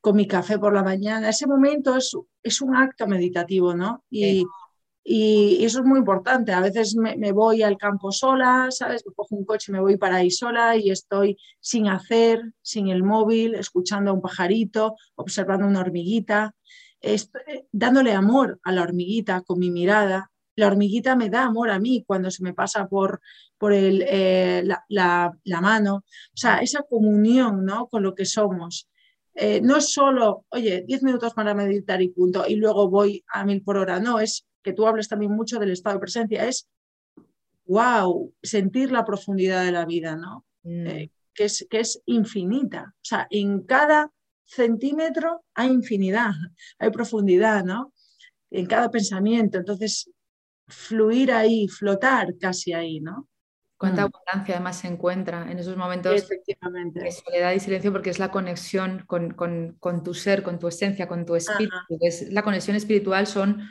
[0.00, 4.04] con mi café por la mañana, ese momento es, es un acto meditativo, ¿no?
[4.10, 4.44] Y,
[5.04, 6.52] y, eso es muy importante.
[6.52, 9.04] A veces me, voy al campo sola, ¿sabes?
[9.06, 12.88] Me cojo un coche y me voy para ahí sola y estoy sin hacer, sin
[12.88, 16.54] el móvil, escuchando a un pajarito, observando una hormiguita,
[17.02, 17.20] eh,
[17.70, 22.04] dándole amor a la hormiguita con mi mirada, la hormiguita me da amor a mí
[22.06, 23.20] cuando se me pasa por,
[23.58, 25.96] por el, eh, la, mano.
[25.96, 27.88] O sea, esa comunión ¿no?
[27.88, 28.88] con lo que somos.
[29.34, 33.44] Eh, no es solo, oye, 10 minutos para meditar y punto, y luego voy a
[33.44, 33.98] mil por hora.
[33.98, 36.48] No, es que tú hables también mucho del estado de presencia.
[36.48, 36.68] Es,
[37.66, 40.44] wow, sentir la profundidad de la vida, ¿no?
[40.64, 40.86] Mm.
[40.86, 42.94] Eh, que, es, que es infinita.
[42.96, 44.10] O sea, en cada
[44.44, 46.32] centímetro hay infinidad,
[46.78, 47.92] hay profundidad, ¿no?
[48.50, 49.58] En cada pensamiento.
[49.58, 50.10] Entonces,
[50.66, 53.28] fluir ahí, flotar casi ahí, ¿no?
[53.76, 54.04] Cuánta mm.
[54.04, 59.04] abundancia además se encuentra en esos momentos de soledad y silencio porque es la conexión
[59.06, 59.34] con,
[60.04, 61.98] tu ser, con tu esencia, con tu espíritu.
[62.00, 63.68] Es, la conexión espiritual son,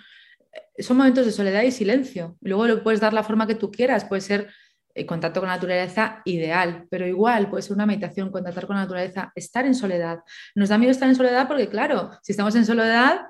[0.79, 2.37] son momentos de soledad y silencio.
[2.41, 4.49] Luego le puedes dar la forma que tú quieras, puede ser
[4.95, 8.83] el contacto con la naturaleza ideal, pero igual puede ser una meditación, contactar con la
[8.83, 10.19] naturaleza, estar en soledad.
[10.53, 13.21] Nos da miedo estar en soledad porque, claro, si estamos en soledad,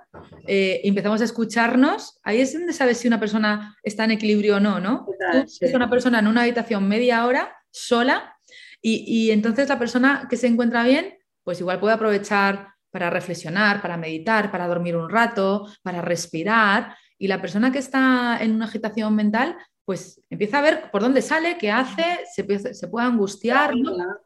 [0.45, 4.59] eh, empezamos a escucharnos, ahí es donde sabes si una persona está en equilibrio o
[4.59, 5.05] no, ¿no?
[5.33, 8.35] Es una persona en una habitación media hora, sola,
[8.81, 13.81] y, y entonces la persona que se encuentra bien, pues igual puede aprovechar para reflexionar,
[13.81, 16.95] para meditar, para dormir un rato, para respirar.
[17.23, 19.55] Y la persona que está en una agitación mental
[19.85, 23.73] pues empieza a ver por dónde sale, qué hace, se, se puede angustiar,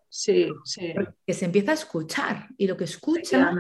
[0.10, 0.96] Sí, sí.
[1.24, 3.52] Que se empieza a escuchar y lo que escucha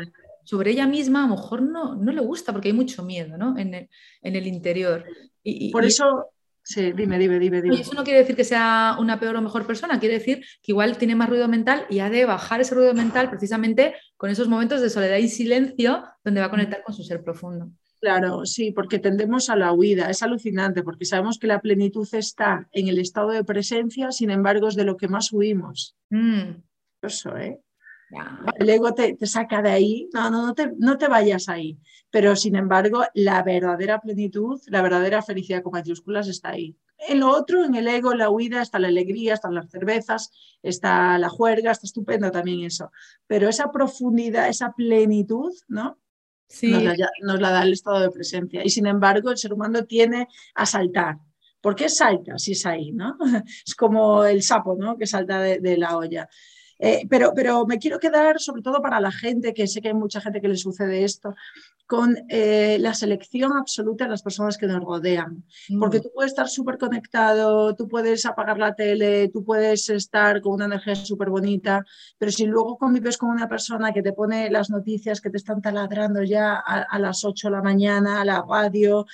[0.44, 3.56] sobre ella misma a lo mejor no, no le gusta porque hay mucho miedo ¿no?
[3.60, 3.88] en,
[4.24, 5.06] el, interior.
[5.44, 6.32] Y, por eso,
[6.64, 7.62] sí, dime, dime, dime.
[7.62, 7.80] dime.
[7.80, 10.98] eso no quiere decir que sea una peor o mejor persona, quiere decir que igual
[10.98, 14.82] tiene más ruido mental y ha de bajar ese ruido mental precisamente con esos momentos
[14.82, 17.70] de soledad y silencio donde va a conectar con su ser profundo.
[18.00, 20.10] Claro, sí, porque tendemos a la huida.
[20.10, 24.68] Es alucinante porque sabemos que la plenitud está en el estado de presencia, sin embargo
[24.68, 25.96] es de lo que más huimos.
[26.10, 26.62] Mm.
[27.02, 27.60] Eso, ¿eh?
[28.58, 31.78] El ego te, saca de ahí, no, no, no te, no te vayas ahí.
[32.10, 36.78] Pero sin embargo, la verdadera plenitud, la verdadera felicidad con mayúsculas está ahí.
[37.00, 40.32] En lo otro, en el ego, la huida, está la alegría, están las cervezas,
[40.64, 42.92] está la juerga, está estupendo también eso.
[43.28, 46.00] Pero esa profundidad, esa plenitud, ¿no?
[47.22, 48.64] Nos, la, da el estado de presencia.
[48.64, 51.18] Y sin embargo, el ser humano tiene a saltar.
[51.62, 52.92] ¿Por qué salta si es ahí?
[52.92, 53.18] ¿no?
[53.66, 54.98] Es como el sapo ¿no?
[54.98, 56.30] que salta de la olla.
[56.80, 59.94] Eh, pero, pero me quiero quedar sobre todo para la gente, que sé que hay
[59.94, 61.36] mucha gente que le sucede esto,
[61.88, 65.46] con eh, la selección absoluta de las personas que nos rodean.
[65.70, 65.80] Mm.
[65.80, 70.54] Porque tú puedes estar súper conectado, tú puedes apagar la tele, tú puedes estar con
[70.54, 71.86] una energía súper bonita,
[72.18, 75.62] pero si luego convives con una persona que te pone las noticias que te están
[75.62, 79.06] taladrando ya a, las 8 de la mañana, a la radio.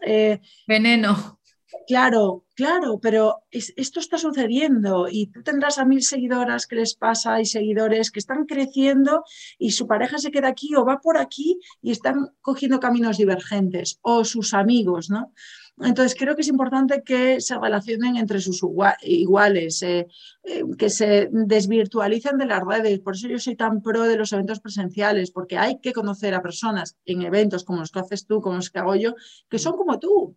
[0.00, 1.39] Eh, Veneno.
[1.86, 7.40] Claro, claro, pero esto está sucediendo y tú tendrás a mil seguidoras que les pasa
[7.40, 9.24] y seguidores que están creciendo
[9.58, 13.98] y su pareja se queda aquí o va por aquí y están cogiendo caminos divergentes
[14.02, 15.32] o sus amigos, ¿no?
[15.82, 18.62] entonces creo que es importante que se relacionen entre sus
[19.02, 20.06] iguales, eh,
[20.44, 23.00] eh, que se desvirtualicen de las redes.
[23.00, 26.42] Por eso yo soy tan pro de los eventos presenciales, porque hay que conocer a
[26.42, 29.14] personas en eventos como los que haces tú, como los que hago yo,
[29.48, 30.36] que son como tú,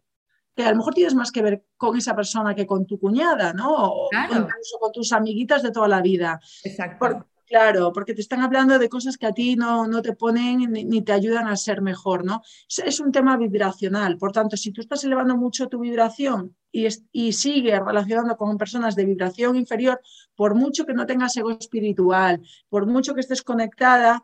[0.56, 3.54] que a lo mejor tienes más que ver con esa persona que con tu cuñada,
[3.54, 3.72] ¿no?
[3.72, 6.40] O incluso con tus amiguitas de toda la vida.
[6.64, 7.26] Exacto.
[7.48, 11.02] claro, porque te están hablando de cosas que a ti no, no te ponen ni,
[11.02, 12.42] te ayudan a ser mejor, ¿no?
[12.84, 14.18] Es, un tema vibracional.
[14.18, 18.96] Por tanto, si tú estás elevando mucho tu vibración y, y sigues relacionando con personas
[18.96, 20.00] de vibración inferior,
[20.36, 24.24] por mucho que no tengas ego espiritual, por mucho que estés conectada,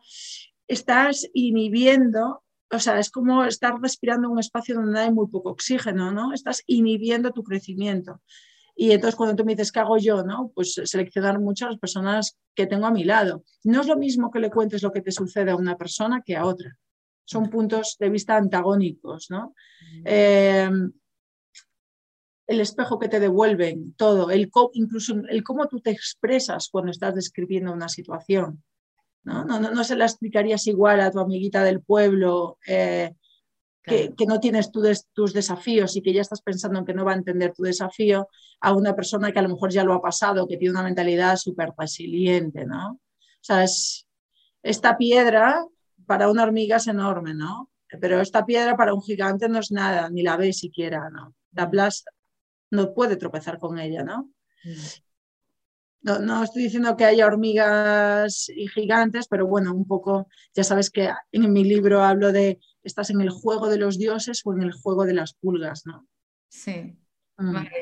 [0.67, 5.49] estás inhibiendo o sea, es como estar respirando en un espacio donde hay muy poco
[5.49, 6.33] oxígeno, ¿no?
[6.33, 8.21] Estás inhibiendo tu crecimiento.
[8.81, 10.23] Y entonces cuando tú me dices, ¿qué hago yo?
[10.23, 10.53] ¿no?
[10.55, 13.43] Pues seleccionar mucho a las personas que tengo a mi lado.
[13.65, 16.37] No es lo mismo que le cuentes lo que te sucede a una persona que
[16.37, 16.77] a otra.
[17.25, 19.53] Son puntos de vista antagónicos, ¿no?
[20.05, 20.93] Em,
[22.47, 27.15] el espejo que te devuelven, todo, el incluso el cómo tú te expresas cuando estás
[27.15, 28.63] describiendo una situación.
[29.23, 29.45] ¿No?
[29.45, 33.13] No, no, se la explicarías igual a tu amiguita del pueblo eh,
[33.83, 37.17] que, no tienes tus desafíos y que ya estás pensando en que no va a
[37.17, 38.27] entender tu desafío
[38.61, 41.37] a una persona que a lo mejor ya lo ha pasado, que tiene una mentalidad
[41.37, 42.91] súper resiliente, ¿no?
[42.91, 42.99] O
[43.41, 43.65] sea,
[44.61, 45.65] esta piedra
[46.05, 47.69] para una hormiga es enorme, ¿no?
[47.99, 51.35] Pero esta piedra para un gigante no es nada, ni la ve siquiera, ¿no?
[51.53, 52.11] La aplasta,
[52.71, 54.31] no puede tropezar con ella, ¿no?
[54.63, 55.08] Mm.
[56.01, 61.09] No, estoy diciendo que haya hormigas y gigantes, pero bueno, un poco, ya sabes que
[61.31, 64.71] en mi libro hablo de, estás en el juego de los dioses o en el
[64.71, 66.07] juego de las pulgas, ¿no?
[66.47, 66.97] Sí.
[67.37, 67.55] Mm.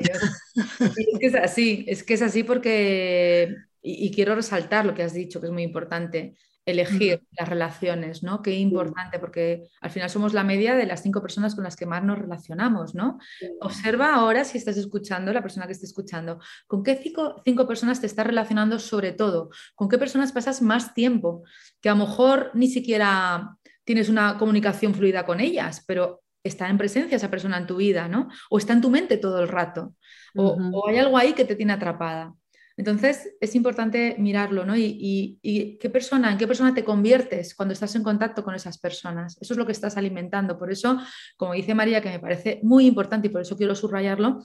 [0.80, 5.12] es que es así, es que es así porque, y, quiero resaltar lo que has
[5.12, 6.36] dicho, que es muy importante,
[6.70, 8.42] elegir las relaciones, ¿no?
[8.42, 11.86] Qué importante, porque al final somos la media de las cinco personas con las que
[11.86, 13.18] más nos relacionamos, ¿no?
[13.60, 18.00] Observa ahora si estás escuchando, la persona que esté escuchando, con qué cinco, cinco, personas
[18.00, 21.42] te estás relacionando sobre todo, con qué personas pasas más tiempo,
[21.80, 26.76] que a lo mejor ni siquiera tienes una comunicación fluida con ellas, pero está en
[26.76, 28.28] presencia esa persona en tu vida, ¿no?
[28.50, 29.94] O está en tu mente todo el rato,
[30.34, 32.34] o hay algo ahí que te tiene atrapada.
[32.78, 34.76] Entonces, es importante mirarlo, ¿no?
[34.76, 35.40] Y,
[35.80, 39.36] qué persona, en qué persona te conviertes cuando estás en contacto con esas personas.
[39.40, 40.56] Eso es lo que estás alimentando.
[40.56, 40.96] Por eso,
[41.36, 44.44] como dice María, que me parece muy importante y por eso quiero subrayarlo,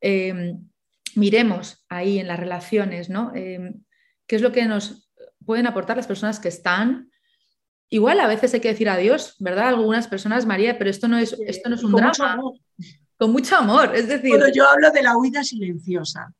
[0.00, 0.66] em,
[1.14, 3.32] miremos ahí en las relaciones, ¿no?
[3.34, 3.84] Em,
[4.26, 5.12] ¿Qué es lo que nos
[5.44, 7.10] pueden aportar las personas que están?
[7.90, 9.68] Igual a veces hay que decir adiós, ¿verdad?
[9.68, 12.40] Algunas personas, María, pero esto no es, esto no es un drama.
[13.18, 14.30] Con mucho amor, es decir.
[14.30, 16.34] Bueno, yo hablo de la huida silenciosa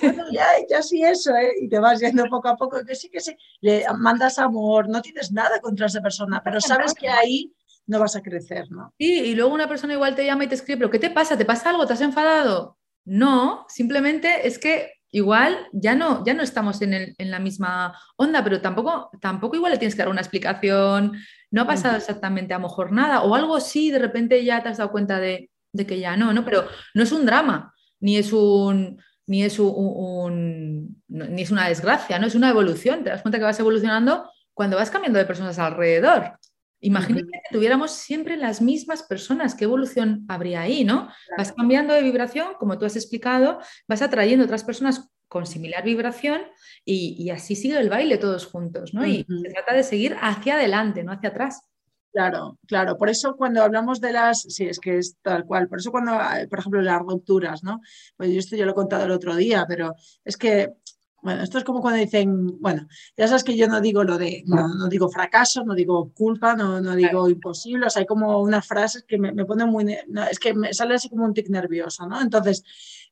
[0.00, 1.52] bueno, ya, ya sí eso, ¿eh?
[1.60, 5.00] y te vas yendo poco a poco, que sí, que sí, le mandas amor, no
[5.00, 7.54] tienes nada contra esa persona, pero sabes que ahí
[7.86, 8.92] no vas a crecer, ¿no?
[8.98, 11.36] Sí, y luego una persona igual te llama y te escribe, pero ¿qué te pasa?
[11.36, 11.86] ¿Te pasa algo?
[11.86, 12.78] ¿Te has enfadado?
[13.04, 17.96] No, simplemente es que igual ya no, ya no estamos en, el, en la misma
[18.16, 21.12] onda, pero tampoco, tampoco igual le tienes que dar una explicación,
[21.50, 24.70] no ha pasado exactamente a lo mejor nada, o algo así, de repente ya te
[24.70, 26.44] has dado cuenta de, de que ya no, ¿no?
[26.44, 32.18] Pero no es un drama, ni es un ni es, un, ni es una desgracia,
[32.18, 32.26] ¿no?
[32.26, 33.04] Es una evolución.
[33.04, 36.38] Te das cuenta que vas evolucionando cuando vas cambiando de personas alrededor.
[36.80, 41.08] Imagínate que tuviéramos siempre las mismas personas, ¿qué evolución habría ahí, no?
[41.38, 46.42] Vas cambiando de vibración, como tú has explicado, vas atrayendo otras personas con similar vibración
[46.84, 49.06] y, así sigue el baile todos juntos, ¿no?
[49.06, 51.71] Y se trata de seguir hacia adelante, no hacia atrás.
[52.12, 52.98] Claro, claro.
[52.98, 55.66] Por eso cuando hablamos de las, sí, es que es tal cual.
[55.66, 56.12] Por eso cuando,
[56.50, 57.80] por ejemplo, las rupturas, ¿no?
[58.18, 60.74] Pues yo esto ya lo he contado el otro día, pero es que,
[61.22, 64.42] bueno, esto es como cuando dicen, bueno, ya sabes que yo no digo lo de,
[64.46, 68.66] no, digo fracaso, no digo culpa, no, no digo imposible, o sea, hay como unas
[68.66, 69.96] frases que me, me ponen muy,
[70.30, 72.20] es que me sale así como un tic nervioso, ¿no?
[72.20, 72.62] Entonces,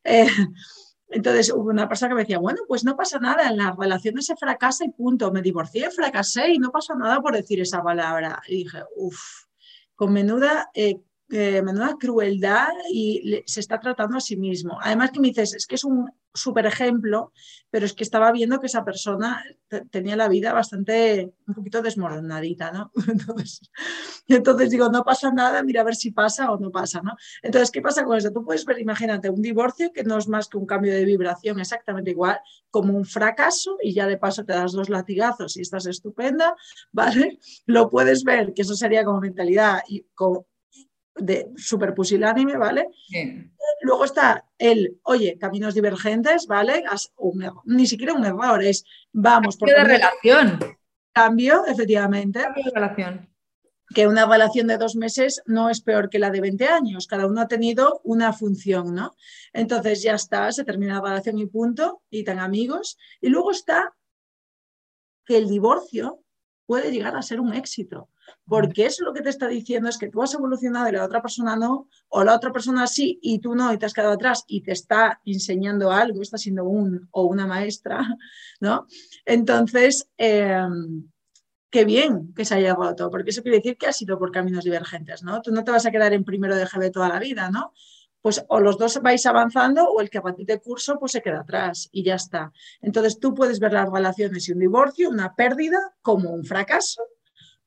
[0.04, 0.26] eh,
[1.10, 4.26] entonces hubo una persona que me decía, bueno, pues no pasa nada, en las relaciones
[4.26, 5.32] se fracasa y punto.
[5.32, 8.40] Me divorcié, fracasé y no pasa nada por decir esa palabra.
[8.46, 9.20] Y dije, uff,
[9.96, 14.78] con menuda eh, eh, menuda crueldad y se está tratando a sí mismo.
[14.82, 17.32] Además que me dices, es que es un súper ejemplo,
[17.70, 19.42] pero es que estaba viendo que esa persona
[19.90, 22.92] tenía la vida bastante, un poquito desmoronadita, ¿no?
[23.08, 23.60] Entonces,
[24.28, 27.16] entonces digo, no pasa nada, mira a ver si pasa o no pasa, ¿no?
[27.42, 28.30] Entonces, ¿qué pasa con eso?
[28.32, 31.58] Tú puedes ver, imagínate, un divorcio que no es más que un cambio de vibración
[31.58, 32.38] exactamente igual,
[32.70, 36.54] como un fracaso y ya de paso te das dos latigazos y estás estupenda,
[36.92, 37.38] ¿vale?
[37.66, 40.46] Lo puedes ver, que eso sería como mentalidad y como
[41.16, 42.88] de super pusilánime, ¿vale?
[43.82, 46.84] Luego está el, oye, caminos divergentes, ¿vale?
[47.64, 49.68] ni siquiera un error, es vamos por...
[49.68, 50.58] de relación.
[51.12, 52.40] Cambio, efectivamente.
[52.40, 53.28] Cambio de relación.
[53.94, 57.26] que una relación de dos meses no es peor que la de 20 años, cada
[57.26, 59.14] uno ha tenido una función, ¿no?
[59.52, 62.96] Entonces ya está, se termina la relación y punto, y tan amigos.
[63.20, 63.94] Y luego está
[65.24, 66.22] que el divorcio
[66.66, 68.08] puede llegar a ser un éxito,
[68.46, 71.22] porque eso lo que te está diciendo es que tú has evolucionado y la otra
[71.22, 74.44] persona no, o la otra persona sí y tú no y te has quedado atrás
[74.46, 78.00] y te está enseñando algo, está siendo un o una maestra,
[78.60, 78.86] ¿no?
[79.24, 81.08] Entonces, em,
[81.70, 84.64] qué bien que se haya roto, porque eso quiere decir que ha sido por caminos
[84.64, 85.40] divergentes, ¿no?
[85.40, 87.72] Tú no te vas a quedar en primero de GB toda la vida, ¿no?
[88.20, 91.88] Pues o los dos vais avanzando o el que repite curso pues se queda atrás
[91.90, 92.52] y ya está.
[92.82, 97.02] Entonces tú puedes ver las relaciones y un divorcio, una pérdida, como un fracaso,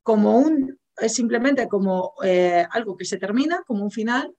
[0.03, 4.33] como un, es simplemente como eh, algo que se termina, como un final,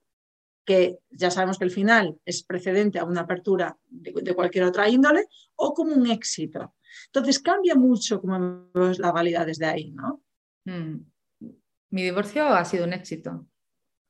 [0.63, 5.25] que ya sabemos que el final es precedente a una apertura de cualquier otra índole,
[5.55, 6.75] o como un éxito.
[7.07, 10.23] Entonces cambia mucho como vemos la validad desde ahí, ¿no?
[10.65, 11.05] Mm.
[11.91, 13.47] Mi divorcio ha sido un éxito.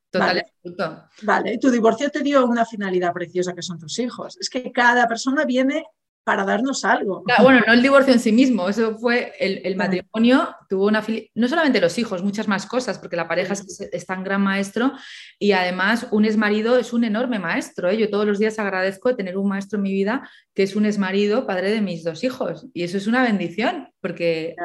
[0.09, 1.07] Total vale.
[1.23, 4.37] vale, tu divorcio te dio una finalidad preciosa que son tus hijos.
[4.39, 5.85] Es que cada persona viene
[6.25, 7.23] para darnos algo.
[7.41, 11.03] bueno, no el divorcio en sí mismo, eso fue el, matrimonio, tuvo una
[11.35, 14.91] no solamente los hijos, muchas más cosas, porque la pareja es, tan gran maestro
[15.37, 17.91] y además un exmarido es un enorme maestro.
[17.91, 17.97] ¿eh?
[17.97, 21.45] Yo todos los días agradezco tener un maestro en mi vida que es un exmarido,
[21.45, 24.55] padre de mis dos hijos, y eso es una bendición, porque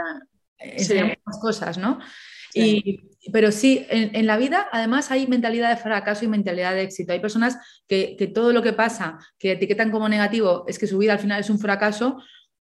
[0.59, 1.99] enseña muchas cosas, ¿no?
[3.33, 7.13] Pero sí, en, la vida además hay mentalidad de fracaso y mentalidad de éxito.
[7.13, 11.13] Hay personas que, todo lo que pasa, que etiquetan como negativo, es que su vida
[11.13, 12.19] al final es un fracaso.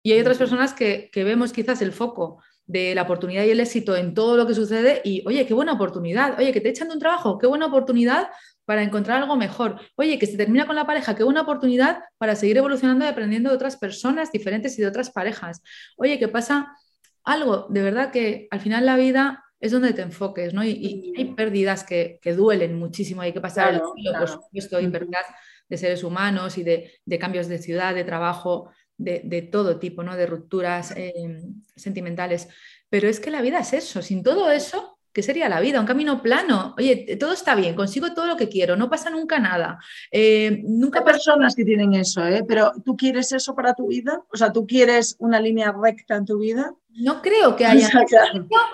[0.03, 3.97] Y hay otras personas que, vemos quizás el foco de la oportunidad y el éxito
[3.97, 6.95] en todo lo que sucede y, oye, qué buena oportunidad, oye, que te echan de
[6.95, 8.29] un trabajo, qué buena oportunidad
[8.65, 12.35] para encontrar algo mejor, oye, que se termina con la pareja, qué buena oportunidad para
[12.35, 15.63] seguir evolucionando y aprendiendo de otras personas diferentes y de otras parejas,
[15.97, 16.77] oye, que pasa
[17.23, 20.65] algo, de verdad que al final la vida es donde te enfoques, ¿no?
[20.65, 25.27] Y, hay pérdidas que, duelen muchísimo, hay que pasar el filo, por supuesto, y pérdidas
[25.69, 30.17] de seres humanos y de, cambios de ciudad, de trabajo, de, todo tipo, ¿no?
[30.17, 32.49] De rupturas em, sentimentales.
[32.89, 35.81] Pero es que la vida es eso, sin todo eso, ¿qué sería la vida?
[35.81, 36.75] Un camino plano.
[36.77, 39.79] Oye, todo está bien, consigo todo lo que quiero, no pasa nunca nada.
[40.13, 42.45] Eh, nunca Hay personas que tienen eso, ¿eh?
[42.47, 44.21] pero ¿tú quieres eso para tu vida?
[44.31, 46.75] O sea, ¿tú quieres una línea recta en tu vida?
[46.91, 47.89] No creo que haya,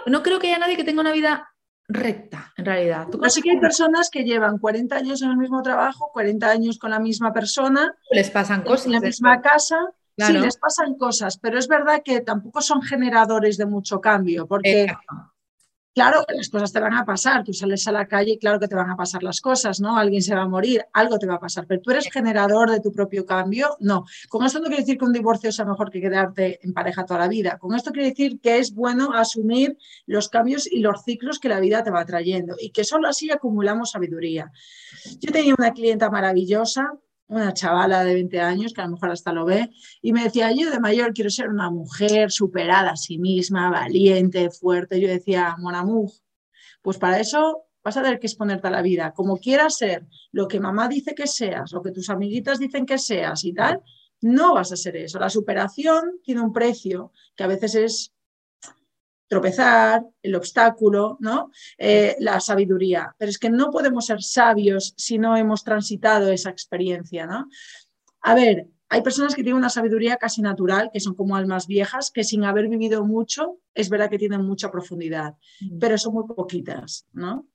[0.07, 1.49] no, creo que haya nadie que tenga una vida
[1.87, 3.07] recta, en realidad.
[3.09, 6.77] ¿Tú Así que hay personas que llevan 40 años en el mismo trabajo, 40 años
[6.77, 7.95] con la misma persona.
[8.11, 8.87] Les pasan cosas.
[8.87, 9.77] En la misma casa.
[10.19, 14.87] Sí, les pasan cosas, pero es verdad que tampoco son generadores de mucho cambio, porque
[15.95, 18.59] Claro que las cosas te van a pasar, tú sales a la calle y claro
[18.59, 19.99] que te van a pasar las cosas, ¿no?
[19.99, 22.81] Alguien se va a morir, algo te va a pasar, pero tú eres generador de
[22.81, 24.07] tu propio cambio, no.
[24.31, 27.21] Con esto no quiere decir que un divorcio sea mejor que quedarte en pareja toda
[27.21, 29.77] la vida, con esto quiere decir que es bueno asumir
[30.07, 33.31] los cambios y los ciclos que la vida te va trayendo y que solo así
[33.31, 34.51] acumulamos sabiduría.
[35.21, 36.95] Yo tenía una clienta maravillosa
[37.33, 40.53] una chavala de 20 años, que a lo mejor hasta lo ve, y me decía,
[40.53, 45.01] yo de mayor quiero ser una mujer superada a sí misma, valiente, fuerte.
[45.01, 46.13] Yo decía, Monamug,
[46.83, 50.47] pues para eso vas a tener que exponerte a la vida, como quieras ser, lo
[50.47, 53.83] que mamá dice que seas, lo que tus amiguitas dicen que seas y tal,
[54.21, 55.19] no vas a ser eso.
[55.19, 58.13] La superación tiene un precio que a veces es
[59.33, 61.51] tropezar, el obstáculo, ¿no?
[61.79, 63.17] Eh, la sabiduría.
[63.17, 67.25] Pero es que no podemos ser sabios si no hemos transitado esa experiencia.
[67.25, 67.49] ¿no?
[68.21, 72.11] A ver, hay personas que tienen una sabiduría casi natural, que son como almas viejas,
[72.11, 75.79] que sin haber vivido mucho, es verdad que tienen mucha profundidad, mm.
[75.79, 77.07] pero son muy poquitas.
[77.15, 77.49] ¿no?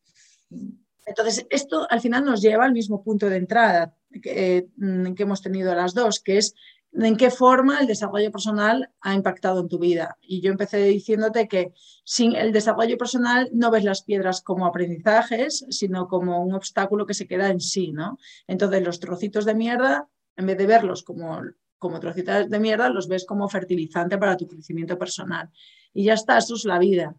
[1.06, 4.68] Entonces, esto al final nos lleva al mismo punto de entrada que, eh,
[5.16, 6.56] que hemos tenido las dos, que es
[6.94, 10.18] en qué forma el desarrollo personal ha impactado en tu vida.
[10.22, 11.74] Y yo empecé diciéndote que
[12.04, 17.14] sin el desarrollo personal no ves las piedras como aprendizajes, sino como un obstáculo que
[17.14, 18.18] se queda en sí, ¿no?
[18.48, 21.42] Entonces los trocitos de mierda, en vez de verlos como,
[21.78, 25.50] como trocitos de mierda, los ves como fertilizante para tu crecimiento personal.
[25.94, 27.16] Y ya está, eso es la vida.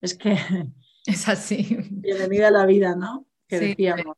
[0.00, 0.38] Es que...
[1.06, 1.76] Es así.
[1.90, 3.26] Bienvenida a la vida, ¿no?
[3.48, 4.16] Que decíamos.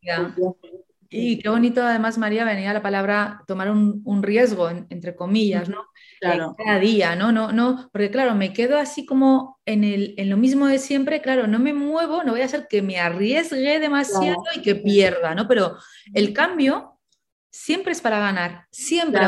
[1.12, 5.85] Y qué bonito además, María, venía la palabra tomar un, riesgo, entre comillas, ¿no?
[6.20, 6.55] Claro.
[6.57, 7.33] cada día, ¿no?
[7.33, 7.53] ¿no?
[7.53, 11.46] No, porque claro, me quedo así como en, el, en lo mismo de siempre, claro,
[11.46, 15.46] no me muevo, no voy a hacer que me arriesgue demasiado y que pierda, ¿no?
[15.46, 15.77] Pero
[16.14, 16.98] el cambio
[17.51, 19.20] siempre es para ganar, siempre,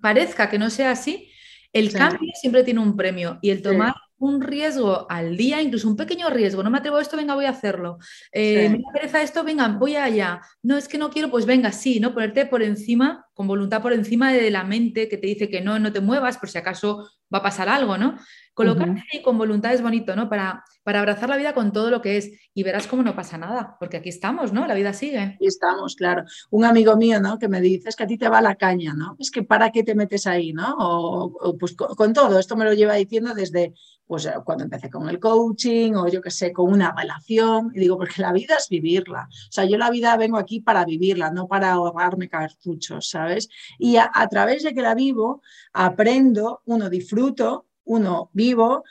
[0.00, 1.30] parezca que no sea así,
[1.72, 5.96] el cambio siempre tiene un premio y el tomar un riesgo al día, incluso un
[5.96, 7.98] pequeño riesgo, no me atrevo a esto, venga, voy a hacerlo.
[8.32, 10.40] Eh, Me interesa esto, venga, voy allá.
[10.62, 12.14] No, es que no quiero, pues venga, sí, ¿no?
[12.14, 15.78] Ponerte por encima, con voluntad por encima de la mente que te dice que no,
[15.78, 18.16] no te muevas, por si acaso va a pasar algo, ¿no?
[18.54, 20.30] Colocarte ahí con voluntad es bonito, ¿no?
[20.30, 23.36] Para, para abrazar la vida con todo lo que es y verás cómo no pasa
[23.36, 24.66] nada, porque aquí estamos, ¿no?
[24.66, 25.18] La vida sigue.
[25.18, 26.24] Aquí estamos, claro.
[26.50, 27.38] Un amigo mío, ¿no?
[27.38, 29.14] Que me dice, es que a ti te va la caña, ¿no?
[29.18, 30.74] Es que para qué te metes ahí, ¿no?
[30.78, 33.74] O, pues con, todo, esto me lo lleva diciendo desde
[34.06, 37.72] pues eh, cuando empecé con el coaching o yo qué sé, con una relación.
[37.74, 39.28] Y digo, porque la vida es vivirla.
[39.28, 43.50] O sea, yo la vida vengo aquí para vivirla, no para ahorrarme cartuchos, ¿sabes?
[43.78, 45.42] Y a través de que la vivo,
[45.74, 48.84] aprendo, uno disfruto uno, vivo,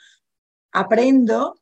[0.72, 1.60] aprendo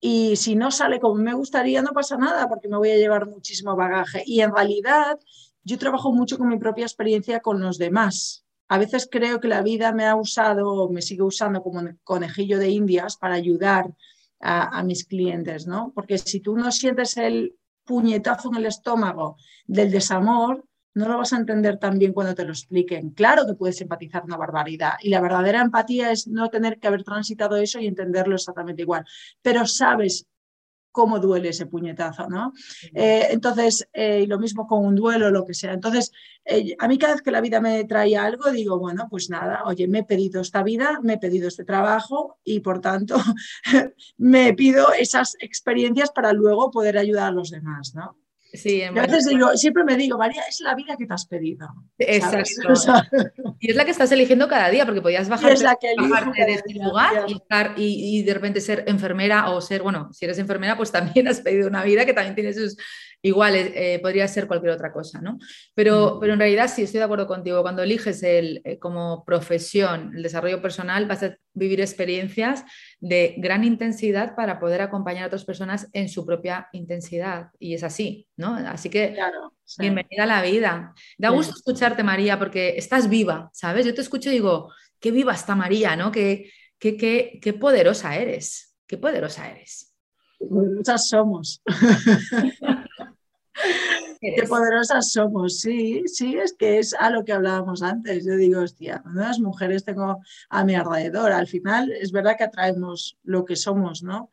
[0.00, 3.26] y si no sale como me gustaría, no pasa nada porque me voy a llevar
[3.26, 4.22] muchísimo bagaje.
[4.26, 5.18] Y en realidad
[5.62, 8.44] yo trabajo mucho con mi propia experiencia con los demás.
[8.68, 12.70] A veces creo que la vida me ha usado me sigue usando como conejillo de
[12.70, 13.94] indias para ayudar
[14.40, 15.92] a, a mis clientes, ¿no?
[15.94, 19.36] Porque si tú no sientes el puñetazo en el estómago
[19.66, 20.64] del desamor,
[20.94, 23.10] no lo vas a entender tan bien cuando te lo expliquen.
[23.10, 27.04] Claro que puedes empatizar una barbaridad y la verdadera empatía es no tener que haber
[27.04, 29.04] transitado eso y entenderlo exactamente igual,
[29.42, 30.26] pero sabes
[30.94, 32.52] cómo duele ese puñetazo, ¿no?
[32.94, 35.72] Eh, entonces, eh, y lo mismo con un duelo, lo que sea.
[35.72, 36.12] Entonces,
[36.44, 39.64] eh, a mí cada vez que la vida me trae algo, digo, bueno, pues nada,
[39.64, 43.16] oye, me he pedido esta vida, me he pedido este trabajo y por tanto
[44.18, 48.16] me pido esas experiencias para luego poder ayudar a los demás, ¿no?
[48.54, 51.66] Sí, a veces digo, siempre me digo, María, es la vida que te has pedido.
[51.98, 52.72] Exacto.
[53.60, 55.64] y es la que estás eligiendo cada día, porque podías bajar de
[56.52, 60.92] este lugar y, y, de repente ser enfermera o ser, bueno, si eres enfermera, pues
[60.92, 62.76] también has pedido una vida que también tiene sus,
[63.24, 65.38] igual eh, podría ser cualquier otra cosa, ¿no?
[65.74, 70.12] Pero, pero en realidad sí estoy de acuerdo contigo, cuando eliges el, eh, como profesión
[70.14, 72.64] el desarrollo personal, vas a vivir experiencias
[73.00, 77.48] de gran intensidad para poder acompañar a otras personas en su propia intensidad.
[77.58, 78.56] Y es así, ¿no?
[78.56, 79.16] Así que
[79.78, 80.92] bienvenida a la vida.
[81.16, 83.86] Da gusto escucharte, María, porque estás viva, ¿sabes?
[83.86, 84.70] Yo te escucho y digo,
[85.00, 86.12] qué viva está María, ¿no?
[86.12, 89.94] Qué, qué, qué, qué poderosa eres, qué poderosa eres.
[90.50, 91.62] Muchas somos.
[94.20, 98.24] Qué poderosas somos, sí, sí, es que es a lo que hablábamos antes.
[98.24, 101.32] Yo digo, hostia, las mujeres tengo a mi alrededor.
[101.32, 104.30] Al final es verdad que atraemos lo que somos, ¿no?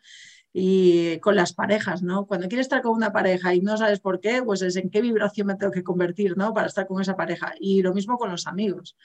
[0.54, 2.26] Y con las parejas, ¿no?
[2.26, 5.02] Cuando quieres estar con una pareja y no sabes por qué, pues es en qué
[5.02, 6.54] vibración me tengo que convertir, ¿no?
[6.54, 7.54] Para estar con esa pareja.
[7.60, 8.98] Y lo mismo con los amigos.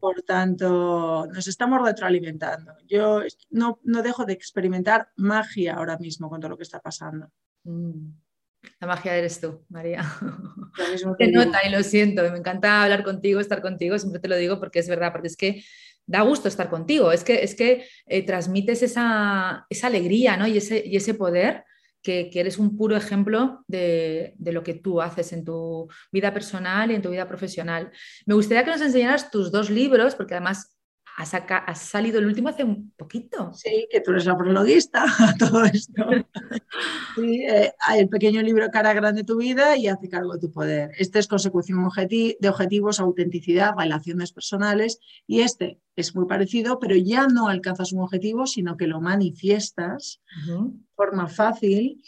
[0.00, 2.72] Por tanto, nos estamos retroalimentando.
[2.86, 7.30] Yo no, no dejo de experimentar magia ahora mismo con todo lo que está pasando.
[7.64, 8.25] Mm.
[8.80, 10.04] La magia eres tú, María.
[11.18, 14.60] Te nota y lo siento, me encanta hablar contigo, estar contigo, siempre te lo digo
[14.60, 15.64] porque es verdad, porque es que
[16.06, 20.46] da gusto estar contigo, es que, es que eh, transmites esa, alegría ¿no?
[20.46, 21.64] y, ese, y ese poder
[22.02, 26.90] que, eres un puro ejemplo de, de, lo que tú haces en tu vida personal
[26.90, 27.90] y en tu vida profesional.
[28.26, 30.75] Me gustaría que nos enseñaras tus dos libros, porque además
[31.16, 33.52] ha, salido el último hace un poquito.
[33.54, 36.04] Sí, que tú eres la prologuista a todo esto.
[37.14, 40.90] Sí, eh, el pequeño libro Cara Grande tu vida y Hace cargo de tu poder.
[40.98, 47.26] Este es consecución de objetivos, autenticidad, relaciones personales y este es muy parecido, pero ya
[47.26, 52.02] no alcanzas un objetivo, sino que lo manifiestas de forma fácil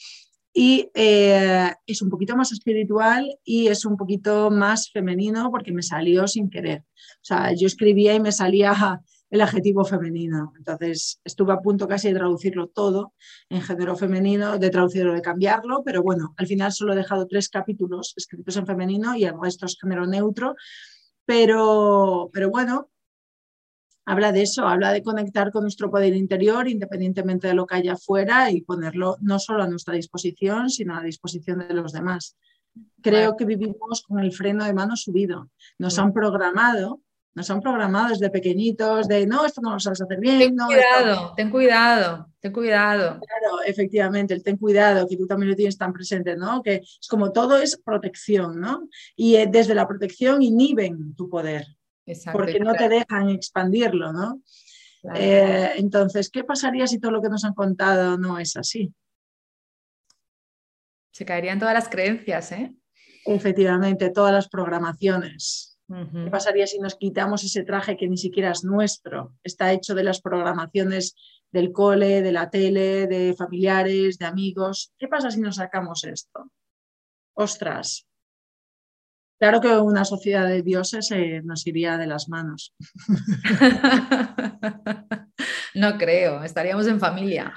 [0.60, 5.84] y eh, es un poquito más espiritual y es un poquito más femenino porque me
[5.84, 6.80] salió sin querer.
[6.80, 9.00] O sea, yo escribía y me salía
[9.30, 10.52] el adjetivo femenino.
[10.58, 13.12] Entonces estuve a punto casi de traducirlo todo
[13.48, 17.48] en género femenino, de traducirlo, de cambiarlo, pero bueno, al final solo he dejado tres
[17.48, 20.56] capítulos escritos en femenino y el resto es género neutro.
[21.24, 22.90] Pero, pero bueno,
[24.08, 27.92] habla de eso, habla de conectar con nuestro poder interior independientemente de lo que haya
[27.92, 32.34] afuera y ponerlo no solo a nuestra disposición, sino a la disposición de los demás.
[33.02, 35.50] Creo que vivimos con el freno de mano subido.
[35.78, 37.02] Nos han programado,
[37.34, 40.38] nos han programado desde pequeñitos de no, esto no lo sabes hacer bien.
[40.38, 43.20] Ten cuidado, ten cuidado, ten cuidado.
[43.20, 46.62] Claro, efectivamente, el ten cuidado, que tú también lo tienes tan presente, ¿no?
[46.62, 48.88] Que es como todo es protección, ¿no?
[49.14, 51.66] Y eh, desde la protección inhiben tu poder
[52.32, 54.40] porque no te dejan expandirlo, ¿no?
[55.14, 58.92] Eh, entonces, ¿qué pasaría si todo lo que nos han contado no es así?
[61.12, 62.74] Se caerían todas las creencias, ¿eh?
[63.24, 65.78] Efectivamente, todas las programaciones.
[65.88, 69.32] ¿Qué pasaría si nos quitamos ese traje que ni siquiera es nuestro?
[69.42, 71.14] Está hecho de las programaciones
[71.50, 74.92] del cole, de la tele, de familiares, de amigos.
[74.98, 76.50] ¿Qué pasa si nos sacamos esto?
[77.32, 78.07] Ostras,
[79.38, 82.74] Claro que una sociedad de dioses eh, nos iría de las manos.
[85.74, 87.52] no creo, estaríamos en familia.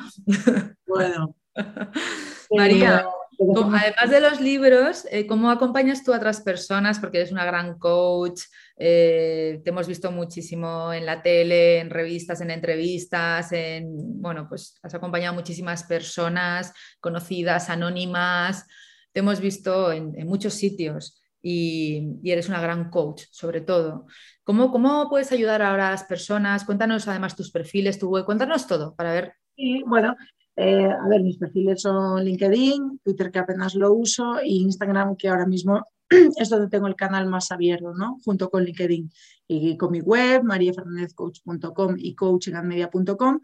[0.86, 1.36] Bueno.
[2.52, 3.06] María,
[3.40, 7.00] además de los libros, eh, ¿cómo acompañas tú a otras personas?
[7.00, 8.42] Porque eres una gran coach,
[8.78, 14.80] eh, te hemos visto muchísimo en la tele, en revistas, en entrevistas, en, bueno, pues
[14.84, 18.66] has acompañado a muchísimas personas conocidas, anónimas,
[19.12, 24.06] te hemos visto en, muchos sitios y, eres una gran coach, sobre todo.
[24.44, 26.66] ¿Cómo, ¿Cómo puedes ayudar ahora a las personas?
[26.66, 29.34] Cuéntanos además tus perfiles, tu web, cuéntanos todo para ver.
[29.56, 30.16] Sí, bueno,
[30.56, 35.30] eh, a ver, mis perfiles son LinkedIn, Twitter que apenas lo uso y Instagram que
[35.30, 35.88] ahora mismo
[36.38, 38.18] es donde tengo el canal más abierto, ¿no?
[38.24, 39.12] Junto con LinkedIn
[39.48, 43.40] y con mi web, mariafernandezcoach.com y coachingandmedia.com.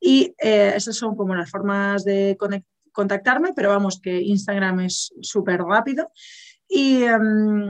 [0.00, 2.36] Y eh, esas son como las formas de
[2.92, 6.10] contactarme, pero vamos, que Instagram es súper rápido.
[6.72, 7.68] Y, um,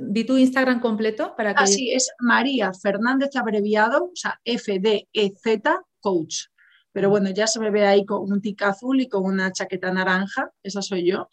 [0.00, 1.64] di tu Instagram completo para que.
[1.64, 6.46] Así es María Fernández abreviado, o sea, F-D-E-Z, coach.
[6.92, 9.92] Pero bueno, ya se me ve ahí con un tic azul y con una chaqueta
[9.92, 11.28] naranja, esa soy yo.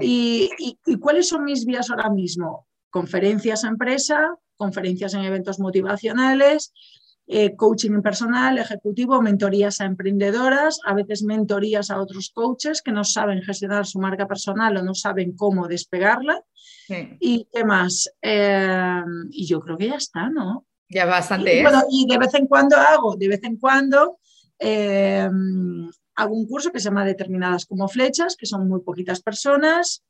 [0.00, 0.50] ¿Y,
[1.00, 2.68] cuáles son mis vías ahora mismo?
[2.90, 6.72] Conferencias a empresa, conferencias en eventos motivacionales,
[7.30, 13.04] eh, coaching personal, ejecutivo, mentorías a emprendedoras, a veces mentorías a otros coaches que no
[13.04, 16.42] saben gestionar su marca personal o no saben cómo despegarla.
[17.20, 18.12] ¿Y qué más?
[18.20, 20.66] Eh, y yo creo que ya está, ¿no?
[20.88, 21.60] Ya bastante.
[21.60, 24.18] Y, bueno, y de vez en cuando hago, de vez en cuando
[24.62, 30.04] Em, hago un curso que se llama Determinadas como flechas, que son muy poquitas personas,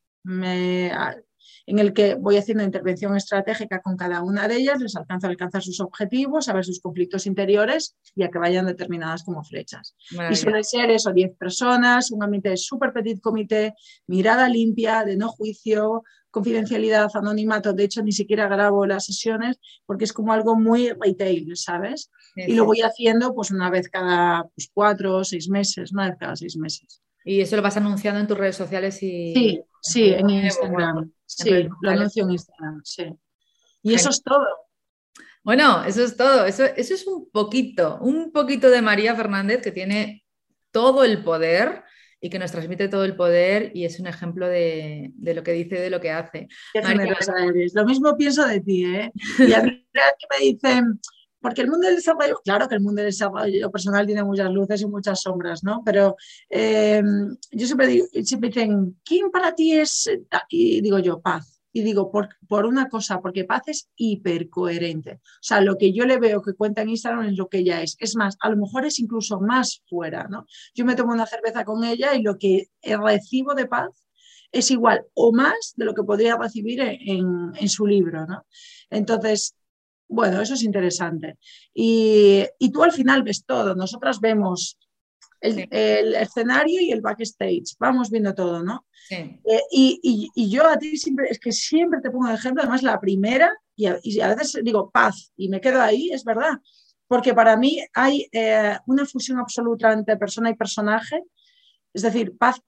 [1.65, 5.29] en el que voy haciendo intervención estratégica con cada una de ellas, les alcanzo a
[5.29, 9.95] alcanzar sus objetivos, a ver sus conflictos interiores y a que vayan determinadas como flechas.
[10.29, 13.73] Y suele ser eso, 10 personas, un ambiente de súper petit comité,
[14.07, 17.73] mirada limpia, de no juicio, confidencialidad, anonimato.
[17.73, 22.09] De hecho, ni siquiera grabo las sesiones porque es como algo muy retail, ¿sabes?
[22.35, 26.17] y lo voy haciendo pues una vez cada pues, cuatro o seis meses, una vez
[26.17, 27.01] cada seis meses.
[27.23, 29.33] Y eso lo vas anunciando en tus redes sociales y...
[29.33, 31.11] Sí, sí, en Instagram.
[31.25, 33.05] Sí, lo anuncio en Instagram, sí.
[33.83, 34.45] Y eso es todo.
[35.43, 36.45] Bueno, eso es todo.
[36.45, 40.23] Eso, eso es un poquito, un poquito de María Fernández que tiene
[40.71, 41.83] todo el poder
[42.21, 45.79] y que nos transmite todo el poder y es un ejemplo de, lo que dice,
[45.79, 46.47] de lo que hace.
[47.73, 49.11] Lo mismo pienso de ti, ¿eh?
[49.39, 50.99] Y a mí que me dicen,
[51.41, 54.81] porque el mundo del desarrollo, claro que el mundo del desarrollo personal tiene muchas luces
[54.81, 55.81] y muchas sombras, ¿no?
[55.83, 56.15] Pero
[56.49, 57.01] eh,
[57.51, 60.09] yo siempre digo, siempre dicen, ¿quién para ti es?
[60.49, 61.57] Y digo yo, paz.
[61.73, 65.13] Y digo, por, por una cosa, porque paz es hipercoherente.
[65.13, 67.81] O sea, lo que yo le veo que cuenta en Instagram es lo que ella
[67.81, 67.95] es.
[67.99, 70.45] Es más, a lo mejor es incluso más fuera, ¿no?
[70.75, 73.89] Yo me tomo una cerveza con ella y lo que recibo de paz
[74.51, 78.45] es igual o más de lo que podría recibir en, en su libro, ¿no?
[78.89, 79.55] Entonces,
[80.11, 81.37] bueno, eso es interesante.
[81.73, 83.75] Y, tú al final ves todo.
[83.75, 84.77] Nosotras vemos
[85.39, 87.75] el, escenario y el backstage.
[87.79, 88.85] Vamos viendo todo, ¿no?
[89.07, 89.15] Sí.
[89.15, 92.99] Eh, y, yo a ti siempre, es que siempre te pongo de ejemplo, además la
[92.99, 96.59] primera, y a, veces digo paz, y me quedo ahí, es verdad.
[97.07, 101.23] Porque para mí hay eh, una fusión absoluta entre persona y personaje.
[101.93, 102.61] Es decir, paz,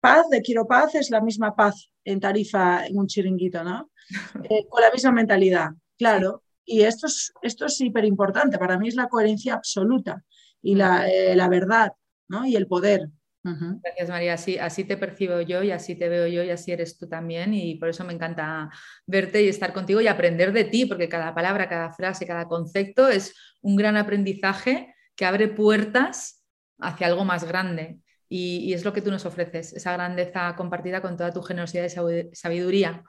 [0.00, 3.90] paz de quiero paz es la misma paz en tarifa en un chiringuito, ¿no?
[4.50, 6.42] Eh, con la misma mentalidad, claro.
[6.70, 8.56] Y esto es esto es súper importante.
[8.56, 10.22] Para mí es la coherencia absoluta
[10.62, 11.92] y la, eh, verdad
[12.28, 12.46] ¿no?
[12.46, 13.08] y el poder.
[13.42, 14.34] Gracias, María.
[14.34, 17.54] Así, así te percibo yo y así te veo yo y así eres tú también.
[17.54, 18.70] Y por eso me encanta
[19.04, 23.08] verte y estar contigo y aprender de ti, porque cada palabra, cada frase, cada concepto
[23.08, 26.44] es un gran aprendizaje que abre puertas
[26.78, 27.98] hacia algo más grande.
[28.28, 31.84] Y, y es lo que tú nos ofreces, esa grandeza compartida con toda tu generosidad
[31.84, 33.02] y sabiduría.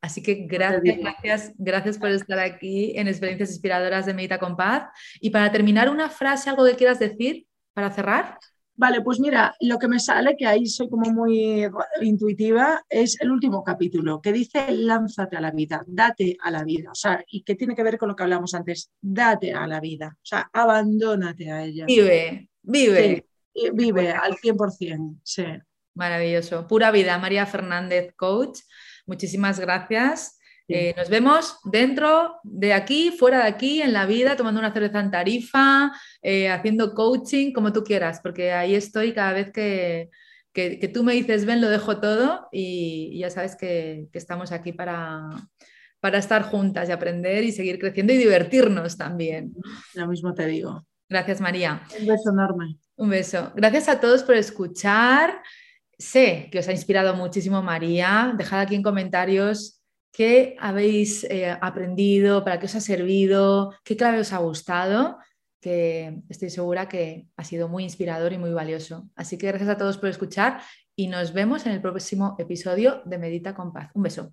[0.00, 4.84] Así que gracias, gracias, gracias por estar aquí en Experiencias Inspiradoras de Medita con Paz.
[5.20, 8.38] Y para terminar, una frase, algo que quieras decir para cerrar.
[8.78, 11.66] Vale, pues mira, lo que me sale, que ahí soy como muy
[12.02, 16.90] intuitiva, es el último capítulo, que dice lánzate a la vida, date a la vida,
[16.90, 19.80] o sea, y que tiene que ver con lo que hablamos antes, date a la
[19.80, 21.86] vida, o sea, abandónate a ella.
[21.86, 23.26] Vive, vive.
[23.72, 25.44] vive al 100%, sí.
[25.94, 26.66] Maravilloso.
[26.66, 28.60] Pura vida, María Fernández, coach.
[29.06, 30.38] Muchísimas gracias.
[30.68, 34.98] Eh, nos vemos dentro de aquí, fuera de aquí, en la vida, tomando una cerveza
[34.98, 35.92] en tarifa,
[36.22, 40.10] eh, haciendo coaching, como tú quieras, porque ahí estoy cada vez que,
[40.92, 45.22] tú me dices, ven, lo dejo todo y, ya sabes que, estamos aquí para,
[46.00, 49.54] para estar juntas y aprender y seguir creciendo y divertirnos también.
[49.94, 50.84] Lo mismo te digo.
[51.08, 51.82] Gracias, María.
[52.00, 52.78] Un beso enorme.
[52.96, 53.52] Un beso.
[53.54, 55.40] Gracias a todos por escuchar.
[55.98, 58.34] Sé que os ha inspirado muchísimo María.
[58.36, 59.82] Dejad aquí en comentarios
[60.12, 65.18] qué habéis eh, aprendido, para qué os ha servido, qué clave os ha gustado.
[65.60, 69.10] que estoy segura que ha sido muy inspirador y muy valioso.
[69.16, 70.60] Así que gracias a todos por escuchar
[70.94, 73.90] y nos vemos en el próximo episodio de Medita con Paz.
[73.94, 74.32] Un beso.